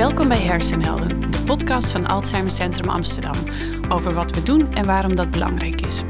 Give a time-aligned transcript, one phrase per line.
[0.00, 3.34] Welkom bij Hersenhelden, de podcast van Alzheimer Centrum Amsterdam.
[3.88, 6.02] Over wat we doen en waarom dat belangrijk is.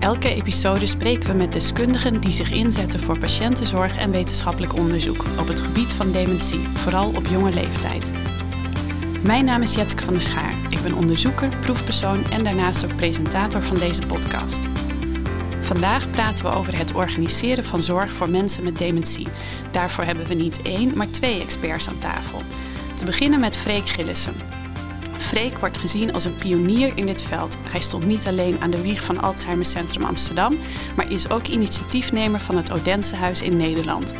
[0.00, 5.48] Elke episode spreken we met deskundigen die zich inzetten voor patiëntenzorg en wetenschappelijk onderzoek op
[5.48, 8.10] het gebied van dementie, vooral op jonge leeftijd.
[9.22, 10.54] Mijn naam is Jetske van der Schaar.
[10.68, 14.68] Ik ben onderzoeker, proefpersoon en daarnaast ook presentator van deze podcast.
[15.60, 19.28] Vandaag praten we over het organiseren van zorg voor mensen met dementie.
[19.70, 22.42] Daarvoor hebben we niet één, maar twee experts aan tafel.
[23.02, 24.34] Te beginnen met Freek Gillissen.
[25.16, 27.56] Freek wordt gezien als een pionier in dit veld.
[27.68, 30.58] Hij stond niet alleen aan de wieg van Alzheimer Centrum Amsterdam,
[30.96, 34.14] maar is ook initiatiefnemer van het Odensehuis in Nederland.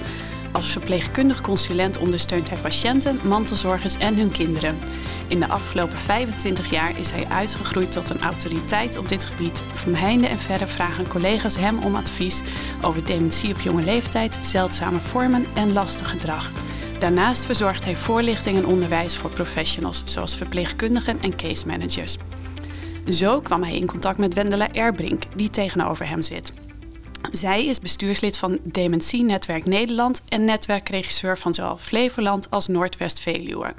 [0.53, 4.79] Als verpleegkundig consulent ondersteunt hij patiënten, mantelzorgers en hun kinderen.
[5.29, 9.63] In de afgelopen 25 jaar is hij uitgegroeid tot een autoriteit op dit gebied.
[9.73, 12.43] Van heinde en verre vragen collega's hem om advies
[12.81, 16.51] over dementie op jonge leeftijd, zeldzame vormen en lastig gedrag.
[17.03, 22.17] Daarnaast verzorgt hij voorlichting en onderwijs voor professionals, zoals verpleegkundigen en case managers.
[23.09, 26.53] Zo kwam hij in contact met Wendela Erbrink, die tegenover hem zit.
[27.33, 33.75] Zij is bestuurslid van Dementie Netwerk Nederland en netwerkregisseur van zowel Flevoland als Noordwest-Veluwe.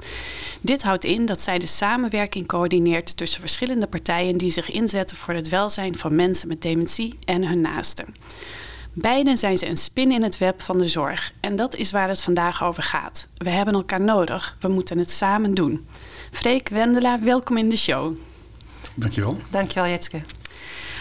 [0.60, 5.34] Dit houdt in dat zij de samenwerking coördineert tussen verschillende partijen die zich inzetten voor
[5.34, 8.14] het welzijn van mensen met dementie en hun naasten.
[8.94, 11.32] Beiden zijn ze een spin in het web van de zorg.
[11.40, 13.28] En dat is waar het vandaag over gaat.
[13.36, 14.56] We hebben elkaar nodig.
[14.60, 15.86] We moeten het samen doen.
[16.30, 18.16] Freek Wendela, welkom in de show.
[18.94, 19.36] Dankjewel.
[19.50, 20.20] Dankjewel, Jetske.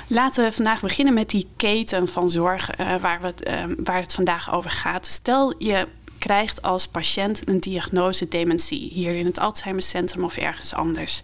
[0.07, 4.01] Laten we vandaag beginnen met die keten van zorg uh, waar, we het, uh, waar
[4.01, 5.05] het vandaag over gaat.
[5.05, 11.21] Stel je krijgt als patiënt een diagnose dementie hier in het Alzheimercentrum of ergens anders.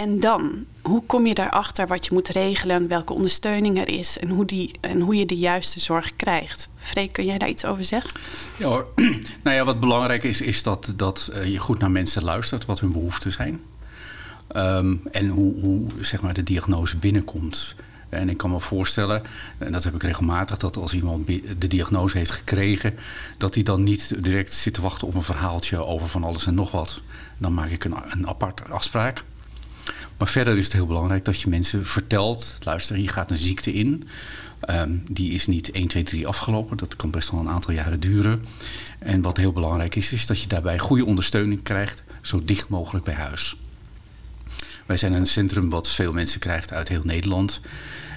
[0.00, 4.28] En dan, hoe kom je daarachter wat je moet regelen, welke ondersteuning er is en
[4.28, 6.68] hoe, die, en hoe je de juiste zorg krijgt?
[6.76, 8.20] Freek, kun jij daar iets over zeggen?
[8.56, 8.86] Ja hoor.
[9.42, 12.92] Nou ja, wat belangrijk is, is dat, dat je goed naar mensen luistert, wat hun
[12.92, 13.60] behoeften zijn.
[14.56, 17.74] Um, en hoe, hoe zeg maar, de diagnose binnenkomt.
[18.08, 19.22] En ik kan me voorstellen,
[19.58, 21.26] en dat heb ik regelmatig, dat als iemand
[21.58, 22.94] de diagnose heeft gekregen,
[23.38, 26.54] dat hij dan niet direct zit te wachten op een verhaaltje over van alles en
[26.54, 27.02] nog wat.
[27.38, 29.24] Dan maak ik een, een aparte afspraak.
[30.20, 33.72] Maar verder is het heel belangrijk dat je mensen vertelt, luister, hier gaat een ziekte
[33.72, 34.08] in.
[34.70, 36.76] Um, die is niet 1, 2, 3 afgelopen.
[36.76, 38.44] Dat kan best wel een aantal jaren duren.
[38.98, 43.04] En wat heel belangrijk is, is dat je daarbij goede ondersteuning krijgt, zo dicht mogelijk
[43.04, 43.56] bij huis.
[44.86, 47.60] Wij zijn een centrum wat veel mensen krijgt uit heel Nederland.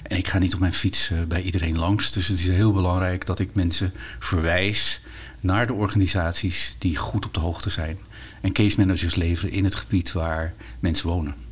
[0.02, 2.12] En ik ga niet op mijn fiets uh, bij iedereen langs.
[2.12, 5.00] Dus het is heel belangrijk dat ik mensen verwijs
[5.40, 7.98] naar de organisaties die goed op de hoogte zijn.
[8.40, 11.43] En case managers leveren in het gebied waar mensen wonen.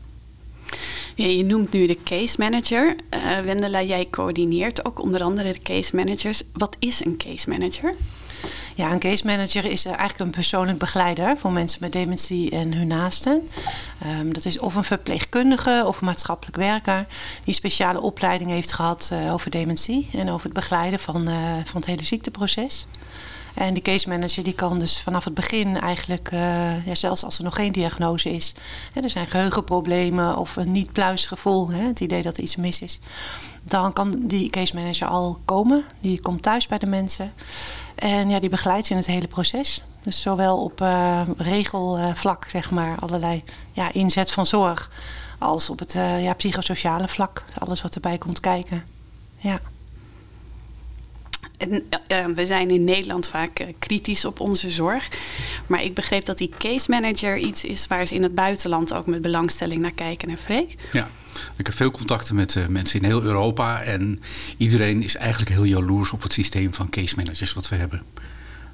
[1.14, 2.96] Je noemt nu de case manager.
[3.14, 6.42] Uh, Wendela, jij coördineert ook onder andere de case managers.
[6.52, 7.94] Wat is een case manager?
[8.74, 12.86] Ja, een case manager is eigenlijk een persoonlijk begeleider voor mensen met dementie en hun
[12.86, 13.48] naasten.
[14.20, 17.06] Um, dat is of een verpleegkundige of een maatschappelijk werker
[17.44, 21.24] die speciale opleiding heeft gehad uh, over dementie en over het begeleiden van,
[21.64, 22.86] van het hele ziekteproces.
[23.54, 27.38] En die case manager die kan dus vanaf het begin eigenlijk, uh, ja, zelfs als
[27.38, 28.54] er nog geen diagnose is,
[28.92, 32.56] hè, er zijn geheugenproblemen of een niet pluis gevoel, hè, het idee dat er iets
[32.56, 32.98] mis is,
[33.62, 35.84] dan kan die case manager al komen.
[36.00, 37.32] Die komt thuis bij de mensen
[37.94, 39.82] en ja, die begeleidt ze in het hele proces.
[40.02, 44.90] Dus zowel op uh, regelvlak, zeg maar, allerlei ja, inzet van zorg,
[45.38, 48.84] als op het uh, ja, psychosociale vlak, alles wat erbij komt kijken.
[49.36, 49.60] Ja.
[51.62, 55.08] En, uh, we zijn in Nederland vaak uh, kritisch op onze zorg.
[55.66, 59.06] Maar ik begreep dat die case manager iets is waar ze in het buitenland ook
[59.06, 60.28] met belangstelling naar kijken.
[60.28, 60.74] En Freek?
[60.92, 61.10] Ja,
[61.56, 63.82] ik heb veel contacten met mensen in heel Europa.
[63.82, 64.20] En
[64.56, 68.02] iedereen is eigenlijk heel jaloers op het systeem van case managers wat we hebben.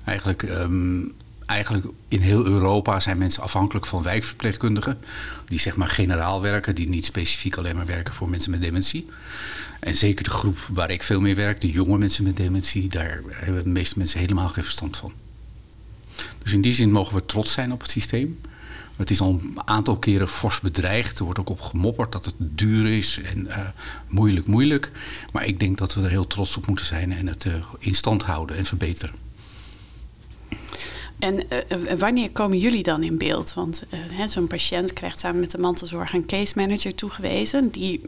[0.04, 1.14] Eigenlijk, um,
[1.48, 4.98] eigenlijk in heel Europa zijn mensen afhankelijk van wijkverpleegkundigen.
[5.46, 9.06] Die zeg maar generaal werken, die niet specifiek alleen maar werken voor mensen met dementie.
[9.80, 13.20] En zeker de groep waar ik veel mee werk, de jonge mensen met dementie, daar
[13.30, 15.12] hebben de meeste mensen helemaal geen verstand van.
[16.42, 18.40] Dus in die zin mogen we trots zijn op het systeem.
[18.96, 21.18] Het is al een aantal keren fors bedreigd.
[21.18, 23.68] Er wordt ook op gemopperd dat het duur is en uh,
[24.08, 24.90] moeilijk, moeilijk.
[25.32, 27.94] Maar ik denk dat we er heel trots op moeten zijn en het uh, in
[27.94, 29.27] stand houden en verbeteren.
[31.18, 33.54] En uh, wanneer komen jullie dan in beeld?
[33.54, 33.84] Want
[34.18, 37.68] uh, zo'n patiënt krijgt samen met de mantelzorg een case manager toegewezen.
[37.68, 38.00] Die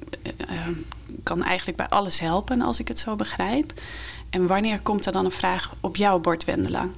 [1.22, 3.72] kan eigenlijk bij alles helpen, als ik het zo begrijp.
[4.30, 6.88] En wanneer komt er dan een vraag op jouw bord, Wendela?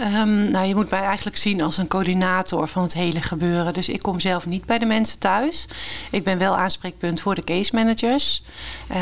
[0.00, 3.74] Um, nou, je moet mij eigenlijk zien als een coördinator van het hele gebeuren.
[3.74, 5.66] Dus ik kom zelf niet bij de mensen thuis.
[6.10, 8.42] Ik ben wel aanspreekpunt voor de case managers.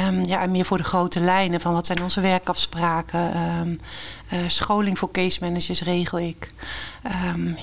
[0.09, 3.37] Um, ja, en meer voor de grote lijnen van wat zijn onze werkafspraken.
[3.61, 3.81] Um,
[4.33, 6.53] uh, scholing voor case managers regel ik.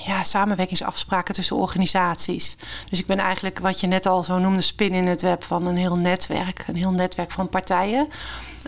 [0.06, 2.56] ja, samenwerkingsafspraken tussen organisaties.
[2.90, 5.66] Dus ik ben eigenlijk wat je net al zo noemde, spin in het web van
[5.66, 6.64] een heel netwerk.
[6.68, 8.08] Een heel netwerk van partijen.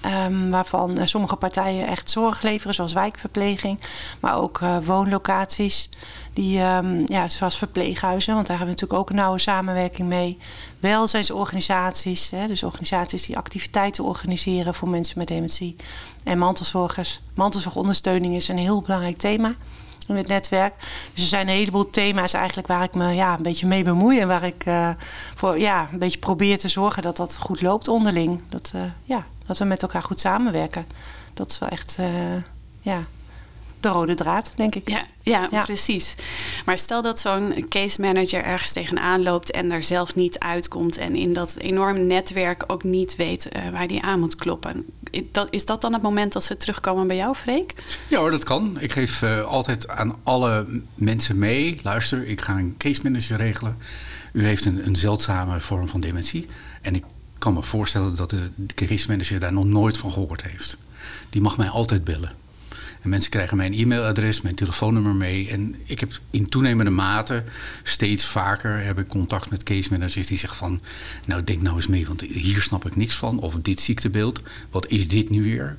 [0.06, 3.80] Um, waarvan uh, sommige partijen echt zorg leveren, zoals wijkverpleging.
[4.20, 5.88] Maar ook uh, woonlocaties,
[6.32, 8.34] die, um, ja, zoals verpleeghuizen.
[8.34, 10.38] Want daar hebben we natuurlijk ook een nauwe samenwerking mee.
[10.80, 15.76] Welzijnsorganisaties, hè, dus organisaties die activiteiten organiseren voor mensen met dementie.
[16.24, 17.20] En mantelzorgers.
[17.34, 19.54] Mantelzorgondersteuning is een heel belangrijk thema
[20.08, 20.74] in het netwerk.
[21.12, 24.20] Dus er zijn een heleboel thema's eigenlijk waar ik me ja, een beetje mee bemoei.
[24.20, 24.88] En waar ik uh,
[25.34, 28.40] voor ja, een beetje probeer te zorgen dat dat goed loopt onderling.
[28.48, 30.86] Dat, uh, ja, dat we met elkaar goed samenwerken.
[31.34, 32.06] Dat is wel echt uh,
[32.80, 33.04] ja,
[33.80, 34.88] de rode draad, denk ik.
[34.88, 36.14] Ja, ja, ja, precies.
[36.64, 41.16] Maar stel dat zo'n case manager ergens tegenaan loopt en er zelf niet uitkomt en
[41.16, 44.86] in dat enorme netwerk ook niet weet uh, waar die aan moet kloppen.
[45.50, 47.74] Is dat dan het moment dat ze terugkomen bij jou, Freek?
[48.08, 48.80] Ja hoor, dat kan.
[48.80, 51.80] Ik geef uh, altijd aan alle mensen mee.
[51.82, 53.76] Luister, ik ga een case manager regelen.
[54.32, 56.46] U heeft een, een zeldzame vorm van dementie.
[56.82, 57.04] En ik
[57.38, 60.76] kan me voorstellen dat de, de case manager daar nog nooit van gehoord heeft.
[61.30, 62.32] Die mag mij altijd bellen.
[63.04, 65.50] En mensen krijgen mijn e-mailadres, mijn telefoonnummer mee.
[65.50, 67.44] En ik heb in toenemende mate
[67.82, 70.80] steeds vaker heb ik contact met case managers die zeggen van...
[71.26, 73.38] nou, denk nou eens mee, want hier snap ik niks van.
[73.38, 75.76] Of dit ziektebeeld, wat is dit nu weer?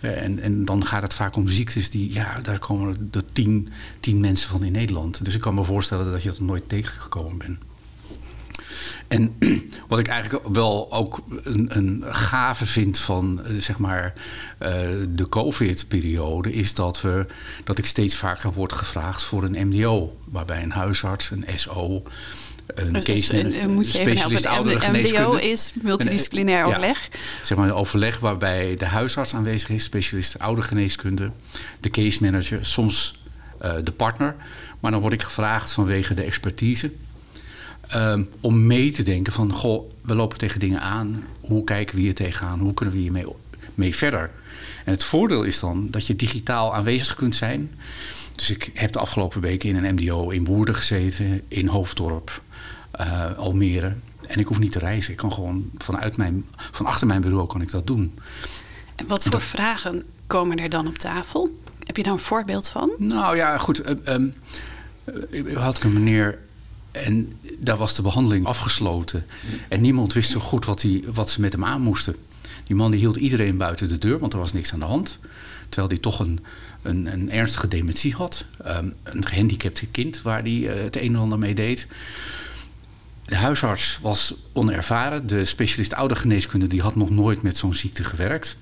[0.00, 3.68] Uh, en, en dan gaat het vaak om ziektes die, ja, daar komen er tien,
[4.00, 5.24] tien mensen van in Nederland.
[5.24, 7.58] Dus ik kan me voorstellen dat je dat nooit tegengekomen bent.
[9.08, 9.36] En
[9.88, 14.12] wat ik eigenlijk wel ook een, een gave vind van zeg maar,
[14.62, 14.68] uh,
[15.08, 17.26] de COVID-periode, is dat, we,
[17.64, 20.16] dat ik steeds vaker word gevraagd voor een MDO.
[20.24, 22.02] Waarbij een huisarts, een SO,
[22.74, 27.08] een dus, case dus, uh, moet je specialist oudere MDO is multidisciplinair overleg.
[27.12, 31.30] Ja, zeg maar een overleg waarbij de huisarts aanwezig is, specialist oude geneeskunde,
[31.80, 33.20] de case manager, soms
[33.62, 34.36] uh, de partner.
[34.80, 36.92] Maar dan word ik gevraagd vanwege de expertise.
[37.94, 41.24] Um, om mee te denken van, goh, we lopen tegen dingen aan.
[41.40, 42.58] Hoe kijken we hier tegenaan?
[42.58, 43.26] Hoe kunnen we hiermee
[43.74, 44.30] mee verder?
[44.84, 47.70] En het voordeel is dan dat je digitaal aanwezig kunt zijn.
[48.34, 52.42] Dus ik heb de afgelopen weken in een MDO in Woerden gezeten, in Hoofddorp,
[53.00, 53.92] uh, Almere.
[54.26, 55.10] En ik hoef niet te reizen.
[55.10, 58.18] Ik kan gewoon vanuit mijn, van achter mijn bureau kan ik dat doen.
[58.94, 61.58] En wat voor dat, vragen komen er dan op tafel?
[61.78, 62.90] Heb je daar een voorbeeld van?
[62.98, 63.88] Nou ja, goed.
[63.88, 64.34] Uh, um,
[65.30, 66.38] uh, had ik een meneer
[66.90, 69.26] en daar was de behandeling afgesloten.
[69.68, 72.16] En niemand wist zo goed wat, die, wat ze met hem aan moesten.
[72.64, 75.18] Die man die hield iedereen buiten de deur, want er was niks aan de hand.
[75.68, 76.40] Terwijl hij toch een,
[76.82, 78.44] een, een ernstige dementie had.
[78.66, 81.86] Um, een gehandicapt kind waar hij uh, het een en ander mee deed.
[83.24, 85.26] De huisarts was onervaren.
[85.26, 88.56] De specialist oudergeneeskunde die had nog nooit met zo'n ziekte gewerkt.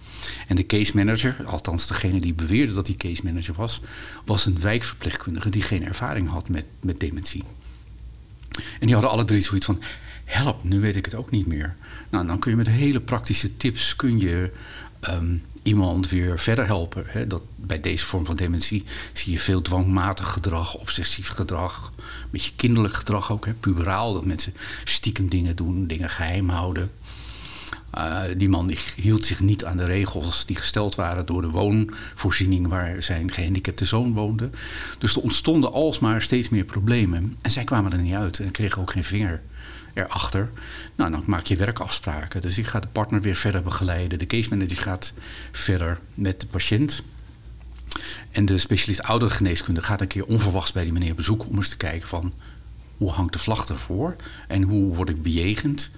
[0.47, 3.81] En de case manager, althans degene die beweerde dat hij case manager was...
[4.25, 7.45] was een wijkverpleegkundige die geen ervaring had met, met dementie.
[8.81, 9.83] En die hadden alle drie zoiets van,
[10.25, 11.77] help, nu weet ik het ook niet meer.
[12.09, 14.51] Nou, dan kun je met hele praktische tips kun je
[15.09, 17.05] um, iemand weer verder helpen.
[17.07, 17.27] Hè.
[17.27, 21.93] Dat, bij deze vorm van dementie zie je veel dwangmatig gedrag, obsessief gedrag.
[21.97, 24.13] Een beetje kinderlijk gedrag ook, hè, puberaal.
[24.13, 26.91] Dat mensen stiekem dingen doen, dingen geheim houden.
[27.95, 31.51] Uh, die man die hield zich niet aan de regels die gesteld waren door de
[31.51, 34.51] woonvoorziening waar zijn gehandicapte zoon woonde.
[34.99, 37.37] Dus er ontstonden alsmaar steeds meer problemen.
[37.43, 39.41] En zij kwamen er niet uit en kregen ook geen vinger
[39.95, 40.51] erachter.
[40.97, 42.41] Nou, dan maak je werkafspraken.
[42.41, 44.19] Dus ik ga de partner weer verder begeleiden.
[44.19, 45.13] De case manager gaat
[45.53, 47.03] verder met de patiënt.
[48.31, 51.77] En de specialist oudergeneeskunde gaat een keer onverwachts bij die meneer bezoeken om eens te
[51.77, 52.33] kijken van
[52.99, 54.17] hoe hangt de vlag ervoor
[54.49, 55.91] en hoe word ik bejegend.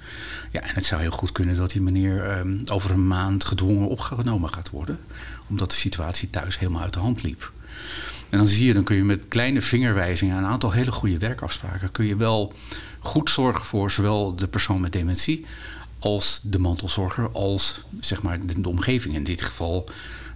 [0.51, 3.89] Ja, en het zou heel goed kunnen dat die meneer um, over een maand gedwongen
[3.89, 4.99] opgenomen gaat worden,
[5.47, 7.53] omdat de situatie thuis helemaal uit de hand liep.
[8.29, 11.93] En dan zie je, dan kun je met kleine vingerwijzingen een aantal hele goede werkafspraken,
[11.93, 12.53] kun je wel
[12.99, 15.47] goed zorgen voor zowel de persoon met dementie
[15.99, 19.15] als de mantelzorger, als zeg maar de, de omgeving.
[19.15, 19.89] In dit geval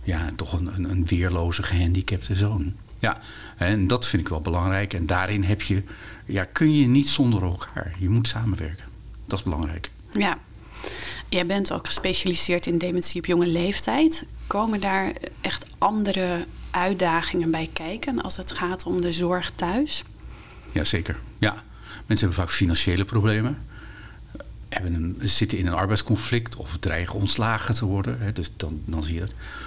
[0.03, 2.75] ja, toch een, een, een weerloze gehandicapte zoon.
[3.05, 3.19] Ja,
[3.57, 4.95] en dat vind ik wel belangrijk.
[4.95, 5.83] En daarin heb je,
[6.27, 7.95] ja, kun je niet zonder elkaar.
[7.99, 8.85] Je moet samenwerken.
[9.27, 9.91] Dat is belangrijk.
[10.13, 10.39] Ja.
[11.29, 14.25] Jij bent ook gespecialiseerd in dementie op jonge leeftijd.
[14.47, 20.05] Komen daar echt andere uitdagingen bij kijken als het gaat om de zorg thuis?
[20.73, 21.63] Jazeker, ja.
[22.07, 23.59] Mensen hebben vaak financiële problemen.
[24.75, 28.21] Hebben zitten in een arbeidsconflict of dreigen ontslagen te worden.
[28.21, 29.27] Hè, dus dan, dan zie je.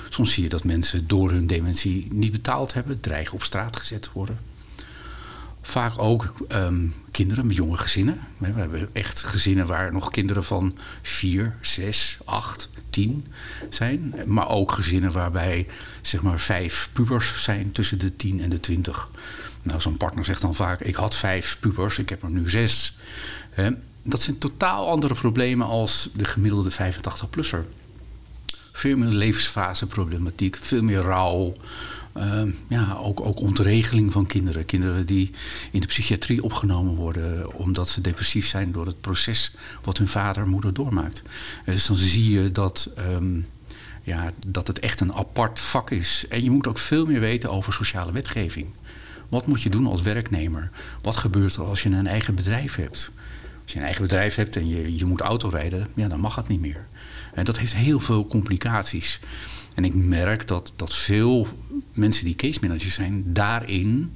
[0.10, 4.02] Soms zie je dat mensen door hun dementie niet betaald hebben, dreigen op straat gezet
[4.02, 4.40] te worden.
[5.62, 8.20] Vaak ook ehm, kinderen met jonge gezinnen.
[8.38, 13.26] We hebben echt gezinnen waar nog kinderen van 4, 6, 8, 10
[13.70, 14.16] zijn.
[14.26, 15.68] Maar ook gezinnen waarbij
[16.02, 19.10] zeg maar vijf pubers zijn tussen de 10 en de 20.
[19.62, 22.98] Nou, zo'n partner zegt dan vaak: Ik had vijf pubers, ik heb er nu zes.
[24.10, 27.66] Dat zijn totaal andere problemen als de gemiddelde 85-plusser.
[28.72, 31.54] Veel meer levensfaseproblematiek, veel meer rouw.
[32.14, 34.66] Ehm, ja, ook, ook ontregeling van kinderen.
[34.66, 35.32] Kinderen die
[35.72, 39.52] in de psychiatrie opgenomen worden omdat ze depressief zijn door het proces
[39.84, 41.22] wat hun vader en moeder doormaakt.
[41.66, 43.40] Dus dan zie je dat, ehm,
[44.04, 46.26] ja, dat het echt een apart vak is.
[46.30, 48.68] En je moet ook veel meer weten over sociale wetgeving.
[49.30, 50.70] Wat moet je doen als werknemer?
[51.02, 53.12] Wat gebeurt er als je een eigen bedrijf hebt?
[53.68, 56.48] Als je een eigen bedrijf hebt en je, je moet autorijden, ja, dan mag dat
[56.48, 56.86] niet meer.
[57.34, 59.20] En dat heeft heel veel complicaties.
[59.76, 61.48] En ik merk dat, dat veel
[61.94, 64.16] mensen die case managers zijn, daarin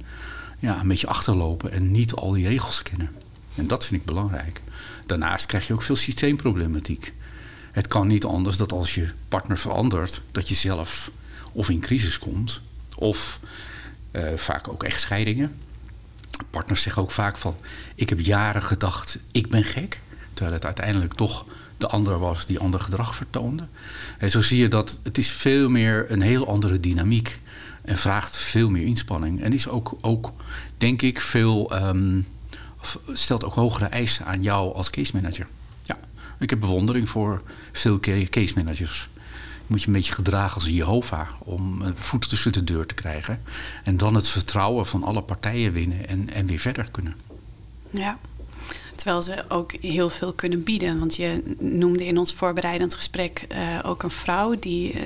[0.58, 3.10] ja, een beetje achterlopen en niet al die regels kennen.
[3.54, 4.60] En dat vind ik belangrijk.
[5.06, 7.12] Daarnaast krijg je ook veel systeemproblematiek.
[7.72, 11.10] Het kan niet anders dat als je partner verandert, dat je zelf
[11.52, 12.60] of in crisis komt,
[12.96, 13.40] of
[14.12, 15.58] uh, vaak ook echtscheidingen.
[16.50, 17.56] Partners zeggen ook vaak van,
[17.94, 20.00] ik heb jaren gedacht, ik ben gek.
[20.32, 21.46] Terwijl het uiteindelijk toch
[21.76, 23.66] de ander was die ander gedrag vertoonde.
[24.18, 27.40] En zo zie je dat het is veel meer een heel andere dynamiek.
[27.82, 29.42] En vraagt veel meer inspanning.
[29.42, 30.32] En is ook, ook
[30.78, 32.26] denk ik, veel, um,
[33.12, 35.46] stelt ook hogere eisen aan jou als case manager.
[35.82, 35.98] Ja,
[36.38, 39.08] ik heb bewondering voor veel case managers
[39.72, 43.42] moet je een beetje gedragen als Jehovah om een voet tussen de deur te krijgen.
[43.84, 47.16] En dan het vertrouwen van alle partijen winnen en, en weer verder kunnen.
[47.90, 48.18] Ja.
[48.94, 50.98] Terwijl ze ook heel veel kunnen bieden.
[50.98, 55.00] Want je noemde in ons voorbereidend gesprek uh, ook een vrouw die uh,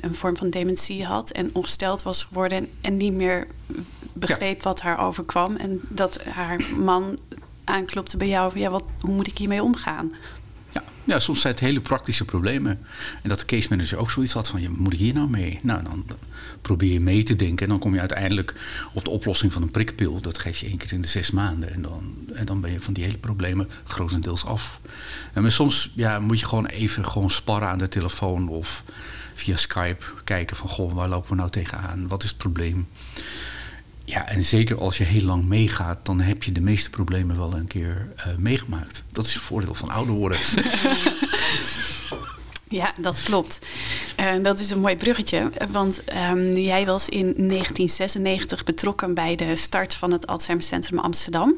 [0.00, 3.46] een vorm van dementie had en ongesteld was geworden en, en niet meer
[4.12, 5.56] begreep wat haar overkwam.
[5.56, 7.18] En dat haar man
[7.64, 10.12] aanklopte bij jou van ja, wat, hoe moet ik hiermee omgaan?
[11.06, 12.78] Ja, soms zijn het hele praktische problemen.
[13.22, 15.58] En dat de case manager ook zoiets had van, ja, moet ik hier nou mee?
[15.62, 16.06] Nou, dan
[16.62, 18.54] probeer je mee te denken en dan kom je uiteindelijk
[18.92, 20.20] op de oplossing van een prikpil.
[20.20, 22.80] Dat geef je één keer in de zes maanden en dan, en dan ben je
[22.80, 24.80] van die hele problemen grotendeels af.
[25.32, 28.82] En maar soms ja, moet je gewoon even gewoon sparren aan de telefoon of
[29.34, 32.08] via Skype kijken van, goh, waar lopen we nou tegenaan?
[32.08, 32.88] Wat is het probleem?
[34.06, 37.54] Ja, en zeker als je heel lang meegaat, dan heb je de meeste problemen wel
[37.54, 39.04] een keer uh, meegemaakt.
[39.12, 40.38] Dat is het voordeel van ouder worden.
[42.68, 43.66] Ja, dat klopt.
[44.20, 45.50] Uh, dat is een mooi bruggetje.
[45.70, 51.56] Want um, jij was in 1996 betrokken bij de start van het Alzheimer Centrum Amsterdam.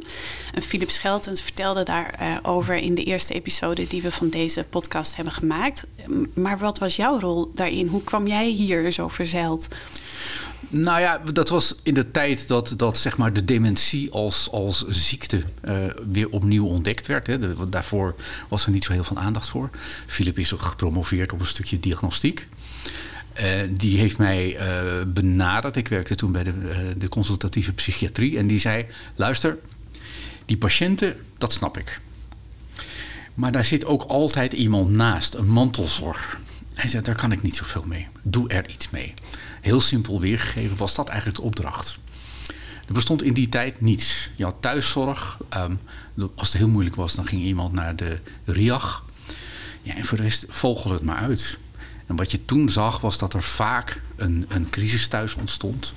[0.54, 5.16] En Philip Scheltens vertelde daarover uh, in de eerste episode die we van deze podcast
[5.16, 5.84] hebben gemaakt.
[6.34, 7.86] Maar wat was jouw rol daarin?
[7.86, 9.68] Hoe kwam jij hier zo verzeild?
[10.70, 14.84] Nou ja, dat was in de tijd dat, dat zeg maar de dementie als, als
[14.86, 17.26] ziekte uh, weer opnieuw ontdekt werd.
[17.26, 17.68] Hè.
[17.68, 18.14] Daarvoor
[18.48, 19.70] was er niet zo heel veel aandacht voor.
[20.06, 22.48] Philip is ook gepromoveerd op een stukje diagnostiek.
[23.40, 25.76] Uh, die heeft mij uh, benaderd.
[25.76, 26.54] Ik werkte toen bij de,
[26.98, 28.38] de consultatieve psychiatrie.
[28.38, 29.58] En die zei: Luister,
[30.46, 32.00] die patiënten, dat snap ik.
[33.34, 36.40] Maar daar zit ook altijd iemand naast, een mantelzorg.
[36.74, 38.06] Hij zei: Daar kan ik niet zoveel mee.
[38.22, 39.14] Doe er iets mee
[39.60, 41.98] heel simpel weergegeven was dat eigenlijk de opdracht.
[42.86, 44.30] Er bestond in die tijd niets.
[44.34, 45.38] Je had thuiszorg.
[45.48, 45.74] Ehm,
[46.34, 49.04] als het heel moeilijk was, dan ging iemand naar de RIAG.
[49.82, 51.58] Ja, en voor de rest vogelde het maar uit.
[52.06, 55.94] En wat je toen zag, was dat er vaak een, een crisis thuis ontstond.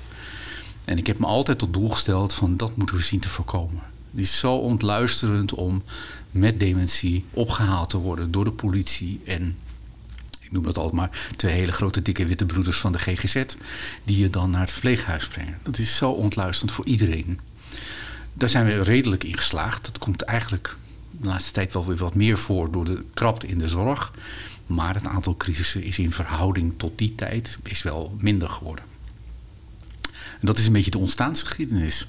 [0.84, 3.82] En ik heb me altijd tot doel gesteld van dat moeten we zien te voorkomen.
[4.10, 5.82] Het is zo ontluisterend om
[6.30, 9.56] met dementie opgehaald te worden door de politie en
[10.52, 13.42] noem dat altijd maar, twee hele grote dikke witte broeders van de GGZ,
[14.04, 15.58] die je dan naar het verpleeghuis brengen.
[15.62, 17.40] Dat is zo ontluisterend voor iedereen.
[18.32, 19.84] Daar zijn we redelijk in geslaagd.
[19.84, 20.76] Dat komt eigenlijk
[21.10, 24.12] de laatste tijd wel weer wat meer voor door de krapte in de zorg.
[24.66, 28.84] Maar het aantal crisissen is in verhouding tot die tijd is wel minder geworden.
[30.12, 32.06] En dat is een beetje de ontstaansgeschiedenis.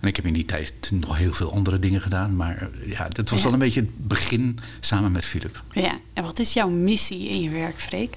[0.00, 2.36] En ik heb in die tijd nog heel veel andere dingen gedaan.
[2.36, 3.44] Maar eh, ja, dat was ja.
[3.44, 5.62] wel een beetje het begin samen met Philip.
[5.72, 8.16] Ja, en wat is jouw missie in je werk, Freek?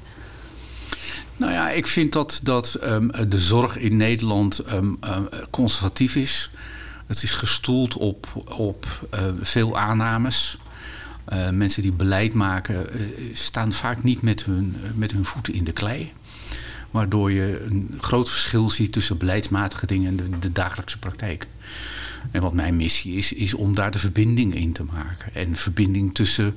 [1.37, 6.49] Nou ja, ik vind dat, dat um, de zorg in Nederland um, um, conservatief is.
[7.07, 10.57] Het is gestoeld op, op uh, veel aannames.
[11.33, 15.63] Uh, mensen die beleid maken uh, staan vaak niet met hun, met hun voeten in
[15.63, 16.13] de klei.
[16.91, 21.47] Waardoor je een groot verschil ziet tussen beleidsmatige dingen en de, dagelijkse praktijk.
[22.31, 25.33] En wat mijn missie is, is om daar de verbinding in te maken.
[25.33, 26.55] En verbinding tussen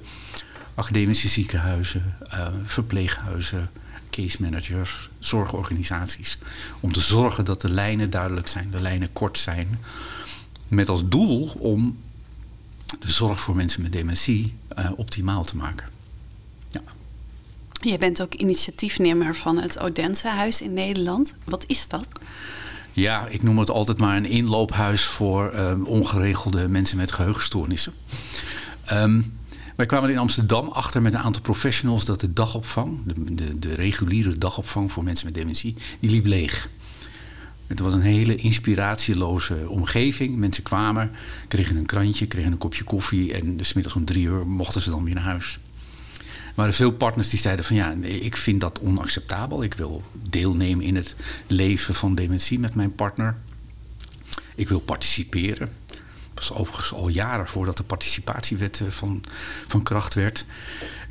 [0.75, 3.71] academische ziekenhuizen, uh, verpleeghuizen,
[4.11, 6.39] case managers, zorgorganisaties.
[6.81, 9.79] Om te zorgen dat de lijnen duidelijk zijn, de lijnen kort zijn.
[10.69, 11.97] Met als doel om
[12.99, 15.87] de zorg voor mensen met dementie uh, optimaal te maken.
[17.85, 21.35] Je bent ook initiatiefnemer van het Odense-huis in Nederland.
[21.45, 22.09] Wat is dat?
[22.93, 27.93] Ja, ik noem het altijd maar een inloophuis voor uh, ongeregelde mensen met geheugenstoornissen.
[28.93, 29.33] Um,
[29.77, 33.75] wij kwamen in Amsterdam achter met een aantal professionals dat de dagopvang, de, de, de
[33.75, 36.69] reguliere dagopvang voor mensen met dementie, die liep leeg.
[37.67, 40.37] Het was een hele inspiratieloze omgeving.
[40.37, 41.11] Mensen kwamen,
[41.49, 44.91] kregen een krantje, kregen een kopje koffie en dus middags om drie uur mochten ze
[44.91, 45.59] dan weer naar huis.
[46.53, 49.63] Er waren veel partners die zeiden van ja, ik vind dat onacceptabel.
[49.63, 51.15] Ik wil deelnemen in het
[51.47, 53.37] leven van dementie met mijn partner.
[54.55, 55.69] Ik wil participeren.
[56.35, 59.25] Dat was overigens al jaren voordat de participatiewet eh, van,
[59.67, 60.45] van kracht werd.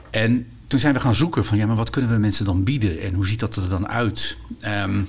[0.10, 3.02] En toen zijn we gaan zoeken van ja, maar wat kunnen we mensen dan bieden
[3.02, 4.38] en hoe ziet dat er dan uit?
[4.66, 5.08] Um,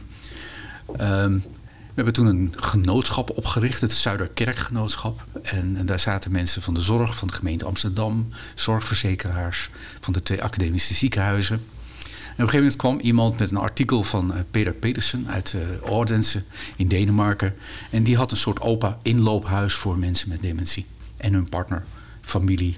[1.95, 5.25] we hebben toen een genootschap opgericht, het Zuiderkerkgenootschap.
[5.43, 9.71] En, en, daar zaten mensen van de zorg, van de gemeente Amsterdam, zorgverzekeraars,
[10.01, 11.55] van de twee academische ziekenhuizen.
[11.57, 15.55] En op een gegeven moment kwam iemand met een artikel van uh, Peter Pedersen uit
[15.57, 16.43] uh,
[16.77, 17.55] in Denemarken.
[17.91, 20.87] En die had een soort opa inloophuis voor mensen met dementie.
[21.17, 21.85] En hun partner,
[22.21, 22.77] familie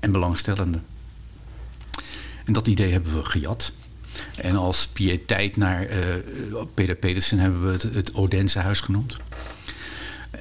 [0.00, 0.84] en belangstellenden.
[2.44, 3.72] En dat idee hebben we gejat.
[4.36, 9.16] En als pietijd naar uh, Peter Pedersen hebben we het, het Odense huis genoemd.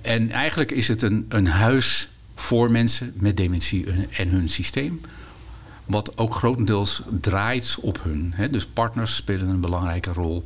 [0.02, 5.02] En eigenlijk is het een, een huis voor mensen met dementie en hun systeem.
[5.86, 8.34] Wat ook grotendeels draait op hun.
[8.36, 8.50] Hè.
[8.50, 10.44] Dus partners spelen een belangrijke rol.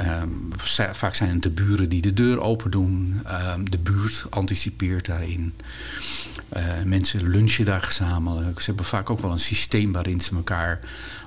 [0.00, 0.52] Um,
[0.92, 3.20] vaak zijn het de buren die de deur open doen.
[3.54, 5.54] Um, de buurt anticipeert daarin.
[6.56, 8.60] Uh, mensen lunchen daar gezamenlijk.
[8.60, 10.78] Ze hebben vaak ook wel een systeem waarin ze elkaar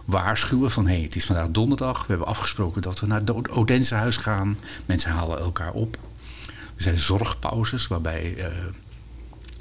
[0.05, 0.87] waarschuwen van...
[0.87, 1.99] hé, hey, het is vandaag donderdag.
[1.99, 4.57] We hebben afgesproken dat we naar het Odense huis gaan.
[4.85, 5.97] Mensen halen elkaar op.
[6.75, 8.35] Er zijn zorgpauzes waarbij...
[8.37, 8.45] Uh,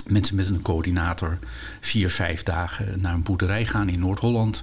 [0.07, 1.39] mensen met een coördinator
[1.81, 4.63] vier, vijf dagen naar een boerderij gaan in Noord-Holland.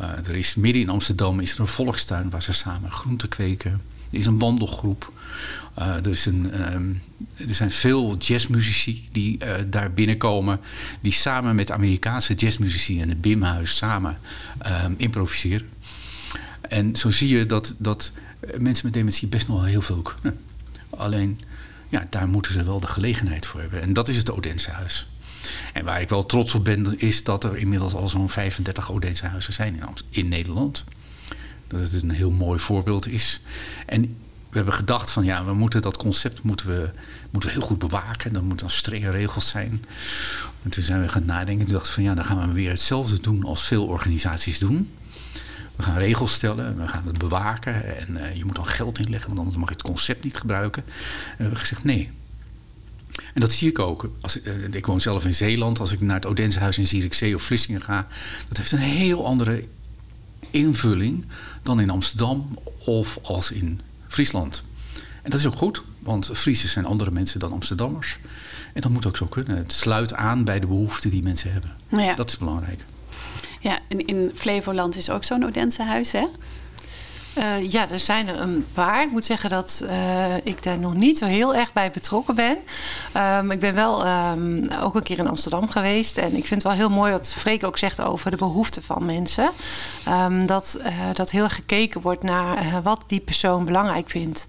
[0.00, 3.72] Uh, er is midden in Amsterdam is er een volkstuin waar ze samen groenten kweken.
[4.10, 5.12] Er is een wandelgroep.
[5.78, 7.02] Uh, er, is een, um,
[7.36, 10.60] er zijn veel jazzmuzici die uh, daar binnenkomen.
[11.00, 14.18] Die samen met Amerikaanse jazzmuzici en het Bimhuis samen
[14.84, 15.68] um, improviseren.
[16.60, 18.12] En zo zie je dat, dat
[18.58, 20.40] mensen met dementie best nog heel veel kunnen.
[20.90, 21.40] Alleen
[21.88, 23.82] ja, daar moeten ze wel de gelegenheid voor hebben.
[23.82, 25.06] En dat is het Odense huis.
[25.74, 29.26] En waar ik wel trots op ben, is dat er inmiddels al zo'n 35 Odense
[29.26, 30.84] huizen zijn in, in Nederland.
[31.66, 33.40] Dat het een heel mooi voorbeeld is.
[33.86, 34.02] En
[34.50, 36.90] we hebben gedacht van ja, we moeten dat concept moeten we,
[37.30, 38.32] moeten we heel goed bewaken.
[38.32, 39.84] Dan moeten dan strenge regels zijn.
[40.62, 41.64] En toen zijn we gaan nadenken.
[41.64, 44.90] Toen dachten van ja, dan gaan we weer hetzelfde doen als veel organisaties doen.
[45.76, 49.28] We gaan regels stellen, we gaan het bewaken en uh, je moet dan geld inleggen,
[49.28, 50.82] want anders mag je het concept niet gebruiken.
[50.86, 50.92] En
[51.36, 52.10] we hebben gezegd nee.
[53.34, 54.10] En dat zie ik ook.
[54.20, 55.80] Als, uh, ik woon zelf in Zeeland.
[55.80, 58.06] Als ik naar het Odensehuis in Zierikzee of Vlissingen ga,
[58.48, 59.64] dat heeft een heel andere
[60.50, 61.24] invulling
[61.62, 64.62] dan in Amsterdam of als in Friesland.
[65.22, 68.18] En dat is ook goed, want Friesen zijn andere mensen dan Amsterdammers.
[68.72, 69.56] En dat moet ook zo kunnen.
[69.56, 71.72] Het sluit aan bij de behoeften die mensen hebben.
[71.88, 72.14] Ja.
[72.14, 72.84] Dat is belangrijk.
[73.60, 76.26] Ja, in, in Flevoland is ook zo'n Odense huis, hè?
[77.38, 79.02] Uh, ja, er zijn er een paar.
[79.02, 82.56] Ik moet zeggen dat uh, ik daar nog niet zo heel erg bij betrokken ben.
[83.16, 86.18] Um, ik ben wel um, ook een keer in Amsterdam geweest.
[86.18, 89.04] En ik vind het wel heel mooi wat Freek ook zegt over de behoeften van
[89.04, 89.50] mensen.
[90.08, 94.46] Um, dat, uh, dat heel gekeken wordt naar wat die persoon belangrijk vindt.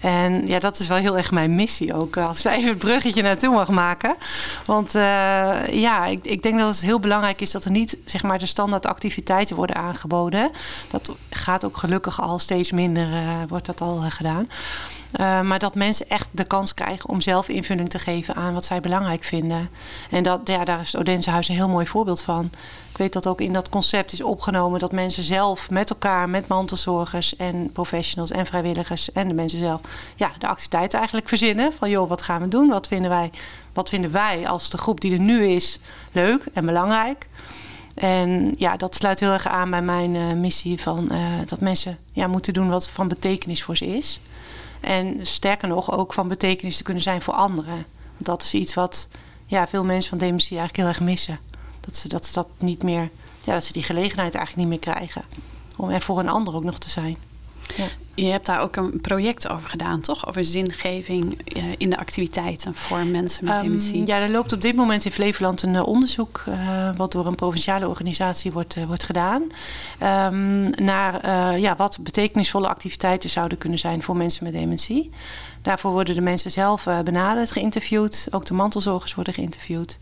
[0.00, 2.16] En ja, dat is wel heel erg mijn missie ook.
[2.16, 4.16] Als ik even het bruggetje naartoe mag maken.
[4.64, 4.92] Want
[5.70, 8.46] ja, ik, ik denk dat het heel belangrijk is dat er niet zeg maar, de
[8.46, 10.50] standaard activiteiten worden aangeboden.
[10.90, 14.48] Dat gaat ook gelukkig steeds minder uh, wordt dat al uh, gedaan.
[15.20, 18.64] Uh, maar dat mensen echt de kans krijgen om zelf invulling te geven aan wat
[18.64, 19.70] zij belangrijk vinden.
[20.10, 22.50] En dat, ja, daar is het Odense Huis een heel mooi voorbeeld van.
[22.90, 26.48] Ik weet dat ook in dat concept is opgenomen dat mensen zelf met elkaar, met
[26.48, 29.80] mantelzorgers en professionals en vrijwilligers en de mensen zelf,
[30.16, 31.72] ja, de activiteiten eigenlijk verzinnen.
[31.72, 32.68] Van joh, wat gaan we doen?
[32.68, 33.30] Wat vinden wij,
[33.72, 35.80] wat vinden wij als de groep die er nu is
[36.12, 37.28] leuk en belangrijk?
[37.98, 41.98] En ja, dat sluit heel erg aan bij mijn uh, missie van uh, dat mensen
[42.12, 44.20] ja, moeten doen wat van betekenis voor ze is.
[44.80, 47.86] En sterker nog, ook van betekenis te kunnen zijn voor anderen.
[48.12, 49.08] Want dat is iets wat
[49.46, 51.38] ja, veel mensen van dementie eigenlijk heel erg missen.
[51.80, 53.10] Dat ze dat, dat niet meer,
[53.44, 55.24] ja, dat ze die gelegenheid eigenlijk niet meer krijgen.
[55.76, 57.16] Om er voor een ander ook nog te zijn.
[57.76, 57.84] Ja.
[58.14, 60.28] Je hebt daar ook een project over gedaan, toch?
[60.28, 64.06] Over zingeving eh, in de activiteiten voor mensen met Ehm, dementie.
[64.06, 66.44] ja, er loopt op dit moment in Flevoland een eh, onderzoek...
[66.46, 69.42] eh, wat door een provinciale organisatie wordt, wordt gedaan...
[69.98, 71.28] ehm, naar
[71.58, 75.10] ja, wat betekenisvolle activiteiten zouden kunnen zijn voor mensen met dementie.
[75.62, 78.26] Daarvoor worden de mensen zelf benaderd, geïnterviewd.
[78.30, 79.98] Ook de mantelzorgers worden geïnterviewd.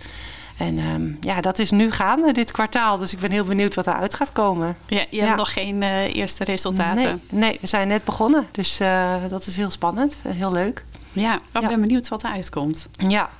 [0.56, 2.96] En ehm, ja, dat is nu gaande dit kwartaal.
[2.98, 4.76] Dus ik ben heel benieuwd wat eruit gaat komen.
[4.86, 5.24] Ja, je Ja.
[5.24, 7.02] hebt nog geen eh, eerste resultaten.
[7.30, 8.46] Nee, nee, we zijn net begonnen.
[8.50, 10.84] Dus eh, dat is heel spannend en heel leuk.
[11.12, 11.68] Ja, ik Ja.
[11.68, 12.88] ben benieuwd wat eruit komt.
[13.08, 13.30] Ja,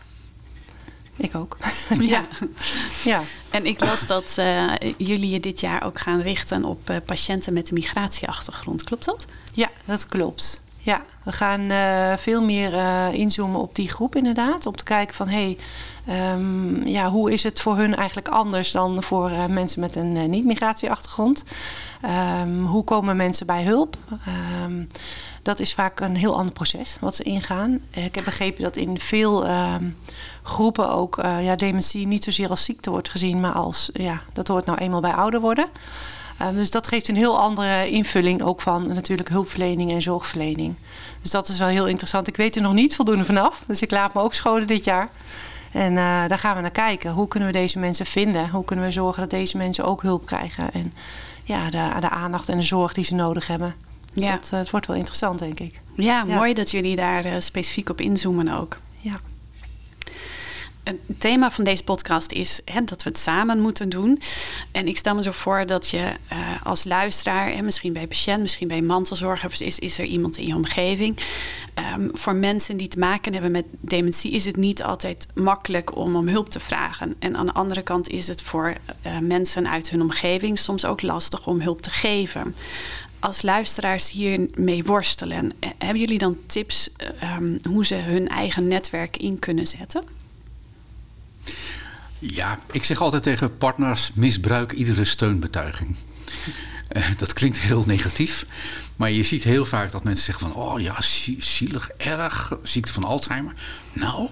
[1.17, 1.57] ik ook.
[2.01, 2.25] Ja.
[3.05, 3.21] ja.
[3.51, 7.53] En ik las dat eh, jullie je dit jaar ook gaan richten op eh, patiënten
[7.53, 8.85] met een migratieachtergrond.
[8.85, 9.27] Klopt dat?
[9.55, 10.63] Ja, dat klopt.
[10.87, 14.66] Ja, we gaan eh, veel meer eh, inzoomen op die groep inderdaad.
[14.66, 15.59] Om te kijken van, hé, hey,
[16.16, 20.31] ehm, ja, hoe is het voor hun eigenlijk anders dan voor eh, mensen met een
[20.31, 21.44] niet-migratieachtergrond?
[22.01, 23.96] Ehm, hoe komen mensen bij hulp?
[24.27, 24.85] Ehm,
[25.42, 27.81] dat is vaak een heel ander proces wat ze ingaan.
[27.90, 29.46] Ik heb begrepen dat in veel
[30.42, 34.66] groepen ook ja, dementie niet zozeer als ziekte wordt gezien, maar als, ja, dat hoort
[34.66, 35.68] nou eenmaal bij ouder worden.
[36.42, 40.75] Um, dus dat geeft een heel andere invulling ook van natuurlijk hulpverlening en zorgverlening.
[41.22, 42.27] Dus dat is wel heel interessant.
[42.27, 43.62] Ik weet er nog niet voldoende vanaf.
[43.66, 45.09] Dus ik laat me ook scholen dit jaar.
[45.72, 45.96] En uh,
[46.29, 47.12] daar gaan we naar kijken.
[47.12, 48.51] Hoe kunnen we deze mensen vinden?
[48.51, 50.72] Hoe kunnen we zorgen dat deze mensen ook hulp krijgen?
[50.72, 50.92] En
[51.44, 53.75] ja, de, de aandacht en de zorg die ze nodig hebben.
[54.14, 54.31] Dus Ja.
[54.31, 55.81] dat, uh, het wordt wel interessant, denk ik.
[55.96, 56.35] Ja, Ja.
[56.35, 58.79] mooi dat jullie daar eh, specifiek op inzoomen ook.
[58.99, 59.16] Ja.
[60.87, 64.20] Het thema van deze podcast is hè, dat we het samen moeten doen.
[64.72, 68.40] En ik stel me zo voor dat je eh, als luisteraar, en misschien bij patiënt,
[68.40, 71.16] misschien bij mantelzorger, is, is er iemand in je omgeving.
[71.75, 76.16] Ehm, voor mensen die te maken hebben met dementie is het niet altijd makkelijk om
[76.16, 77.14] om hulp te vragen.
[77.18, 81.03] En aan de andere kant is het voor eh, mensen uit hun omgeving soms ook
[81.03, 82.55] lastig om hulp te geven.
[83.18, 88.68] Als luisteraars hiermee worstelen, eh, hebben jullie dan tips eh, ehm, hoe ze hun eigen
[88.68, 90.25] netwerk in kunnen zetten?
[92.19, 95.97] Ja, ik zeg altijd tegen partners: misbruik iedere steunbetuiging.
[96.89, 98.47] Eh, dat klinkt heel negatief,
[98.97, 100.63] maar je ziet heel vaak dat mensen zeggen van...
[100.63, 103.53] oh ja, zie- zielig, erg, ziekte van Alzheimer.
[103.93, 104.29] Nou,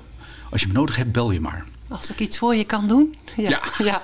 [0.50, 1.64] als je me nodig hebt, bel je maar.
[1.88, 3.14] Als ik iets voor je kan doen.
[3.36, 3.48] Ja.
[3.48, 3.62] Ja.
[3.84, 4.02] ja.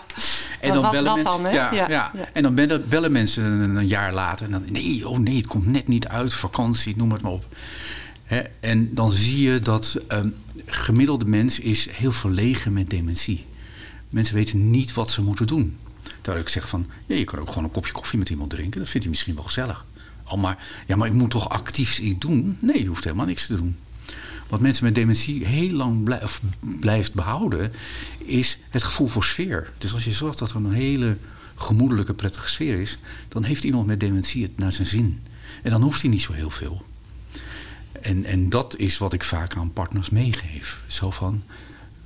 [0.61, 1.53] En dan wat- bellen wat mensen, dan?
[1.53, 2.13] Ja, Ja.
[2.33, 4.47] En dan bellen, bellen mensen een, een jaar later.
[4.47, 6.35] En dan, nee, oh nee, het komt net niet uit.
[6.35, 7.47] Vakantie, noem het maar op.
[8.25, 10.35] Hè, en dan zie je dat een
[10.67, 13.47] gemiddelde mens is heel verlegen met dementie.
[14.11, 15.77] Mensen weten niet wat ze moeten doen.
[16.21, 18.81] Terwijl ik zeg van, ja, je kan ook gewoon een kopje koffie met iemand drinken.
[18.81, 19.87] Dat vindt hij misschien wel gezellig.
[20.25, 22.57] Oh, maar, ja, maar ik moet toch actief iets doen?
[22.61, 23.77] Nee, je hoeft helemaal niks te doen.
[24.49, 26.17] Wat mensen met dementie heel lang
[26.81, 27.73] blijft behouden,
[28.19, 29.73] is het gevoel voor sfeer.
[29.79, 31.17] Dus als je zorgt dat er een hele
[31.55, 35.23] gemoedelijke, prettige sfeer is, dan heeft iemand met dementie het naar zijn zin.
[35.63, 36.85] En dan hoeft hij niet zo heel veel.
[38.01, 40.83] En, en dat is wat ik vaak aan partners meegeef.
[40.87, 41.43] Zo van,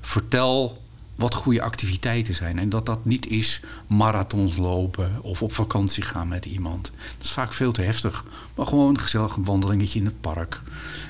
[0.00, 0.83] vertel
[1.14, 2.58] wat goede activiteiten zijn.
[2.58, 6.90] En dat dat niet is marathons lopen of op vakantie gaan met iemand.
[7.16, 8.24] Dat is vaak veel te heftig.
[8.54, 10.62] Maar gewoon een gezellig wandelingetje in het park.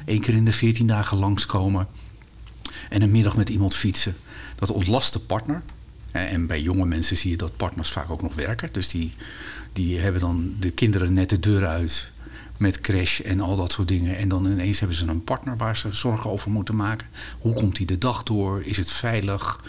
[0.04, 1.88] Eén keer in de 14 dagen langskomen.
[2.88, 4.16] En een middag met iemand fietsen.
[4.54, 5.62] Dat ontlast de partner.
[6.10, 8.68] En bij jonge mensen zie je dat partners vaak ook nog werken.
[8.72, 9.14] Dus die,
[9.72, 12.12] die hebben dan de kinderen net de deur uit
[12.56, 14.16] met crash en al dat soort dingen.
[14.16, 17.06] En dan ineens hebben ze een partner waar ze zorgen over moeten maken.
[17.38, 18.62] Hoe komt die de dag door?
[18.62, 19.60] Is het veilig?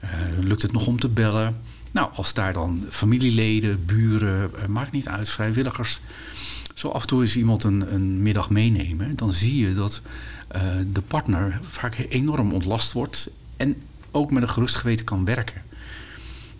[0.00, 1.60] Eh, lukt het nog om te bellen?
[1.90, 6.00] Nou, als daar dan familieleden, buren, eh, maakt niet uit, vrijwilligers.
[6.74, 9.16] Zo af en toe is iemand een, een middag meenemen.
[9.16, 10.00] Dan zie je dat
[10.48, 10.62] eh,
[10.92, 13.30] de partner vaak enorm ontlast wordt.
[13.56, 15.62] En ook met een gerust geweten kan werken.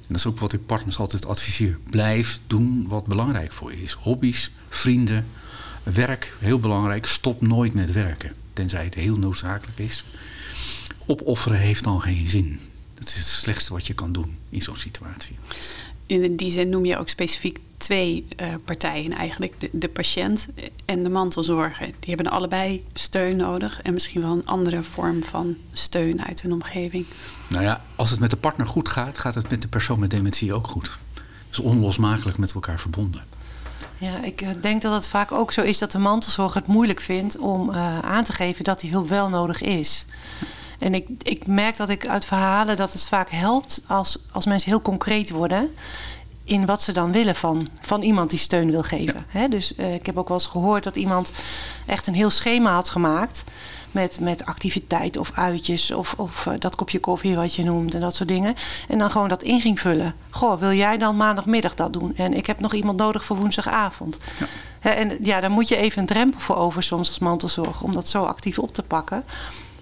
[0.01, 1.79] En dat is ook wat ik partners altijd adviseer.
[1.91, 3.93] Blijf doen wat belangrijk voor je is.
[3.93, 5.27] Hobby's, vrienden,
[5.83, 7.07] werk, heel belangrijk.
[7.07, 8.33] Stop nooit met werken.
[8.53, 10.05] Tenzij het heel noodzakelijk is.
[11.07, 12.61] Opofferen heeft dan geen zin.
[12.95, 15.37] Dat is het slechtste wat je kan doen in zo'n situatie.
[16.07, 19.61] In die zin noem je ook specifiek twee eh, partijen eigenlijk.
[19.61, 20.49] De, de patiënt
[20.85, 21.87] en de mantelzorger.
[21.87, 23.83] Die hebben allebei steun nodig.
[23.83, 27.07] En misschien wel een andere vorm van steun uit hun omgeving.
[27.49, 30.11] Nou ja, als het met de partner goed gaat, gaat het met de persoon met
[30.11, 30.99] dementie ook goed.
[31.15, 33.25] Dat is onlosmakelijk met elkaar verbonden.
[34.01, 37.01] Ja, ik eh, denk dat het vaak ook zo is dat de mantelzorger het moeilijk
[37.01, 40.05] vindt om eh, aan te geven dat die hulp wel nodig is.
[40.79, 44.71] En ik, ik merk dat ik uit verhalen dat het vaak helpt als, als mensen
[44.71, 45.71] heel concreet worden
[46.51, 49.27] in wat ze dan willen van, van iemand die steun wil geven.
[49.49, 51.33] Dus eh, ik heb ook wel eens gehoord dat iemand
[51.87, 53.45] echt een heel schema had gemaakt.
[53.91, 58.01] Met, met activiteiten of uitjes of, of eh, dat kopje koffie wat je noemt en
[58.01, 58.55] dat soort dingen.
[58.89, 60.15] En dan gewoon dat in ging vullen.
[60.31, 62.17] Goh, wil jij dan maandagmiddag dat doen?
[62.17, 64.17] En ik heb nog iemand nodig voor woensdagavond.
[64.83, 64.95] Ja.
[64.95, 68.09] En ja, daar moet je even een drempel voor over soms als mantelzorg om dat
[68.09, 69.25] zo actief op te pakken.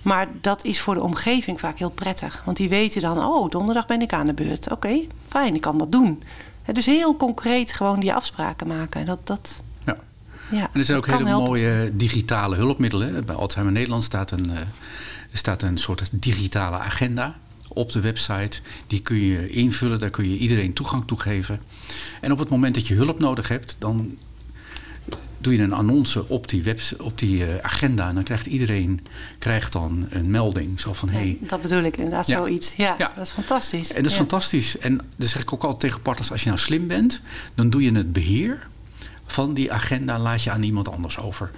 [0.03, 2.43] Maar dat is voor de omgeving vaak heel prettig.
[2.45, 4.71] Want die weten dan, oh, donderdag ben ik aan de beurt.
[4.71, 6.23] Oké, fijn, ik kan dat doen.
[6.75, 9.07] Dus heel concreet gewoon die afspraken maken.
[9.07, 9.97] Dat, dat, ja.
[10.51, 13.25] ja, en er zijn ook hele mooie digitale hulpmiddelen.
[13.25, 14.69] Bij Alzheimer Nederland staat een, er
[15.33, 17.37] staat een soort digitale agenda
[17.69, 18.61] op de website.
[18.87, 21.61] Die kun je invullen, daar kun je iedereen toegang toe geven.
[22.21, 24.17] En op het moment dat je hulp nodig hebt, dan
[25.39, 28.09] doe je een annonce op die, web, op die uh, agenda.
[28.09, 29.01] En dan krijgt iedereen
[29.39, 30.81] krijgt dan een melding.
[30.81, 32.75] Zo van, hey, dat bedoel ik inderdaad, zoiets.
[32.77, 33.93] Ja, ja, dat is fantastisch.
[33.93, 34.79] En dat is fantastisch.
[34.79, 37.21] En dan zeg ik ook altijd tegen partners, als je nou slim bent,
[37.55, 38.67] dan doe je het beheer
[39.27, 41.51] van die agenda laat je aan iemand anders over.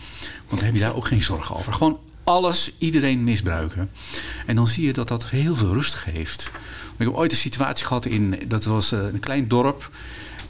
[0.46, 1.72] Want dan heb je daar ook geen zorgen over.
[1.72, 3.90] Gewoon alles, iedereen misbruiken.
[4.46, 6.50] En dan zie je dat dat heel veel rust geeft.
[6.96, 9.90] Ik heb ooit een situatie gehad in, dat was eh, een klein dorp.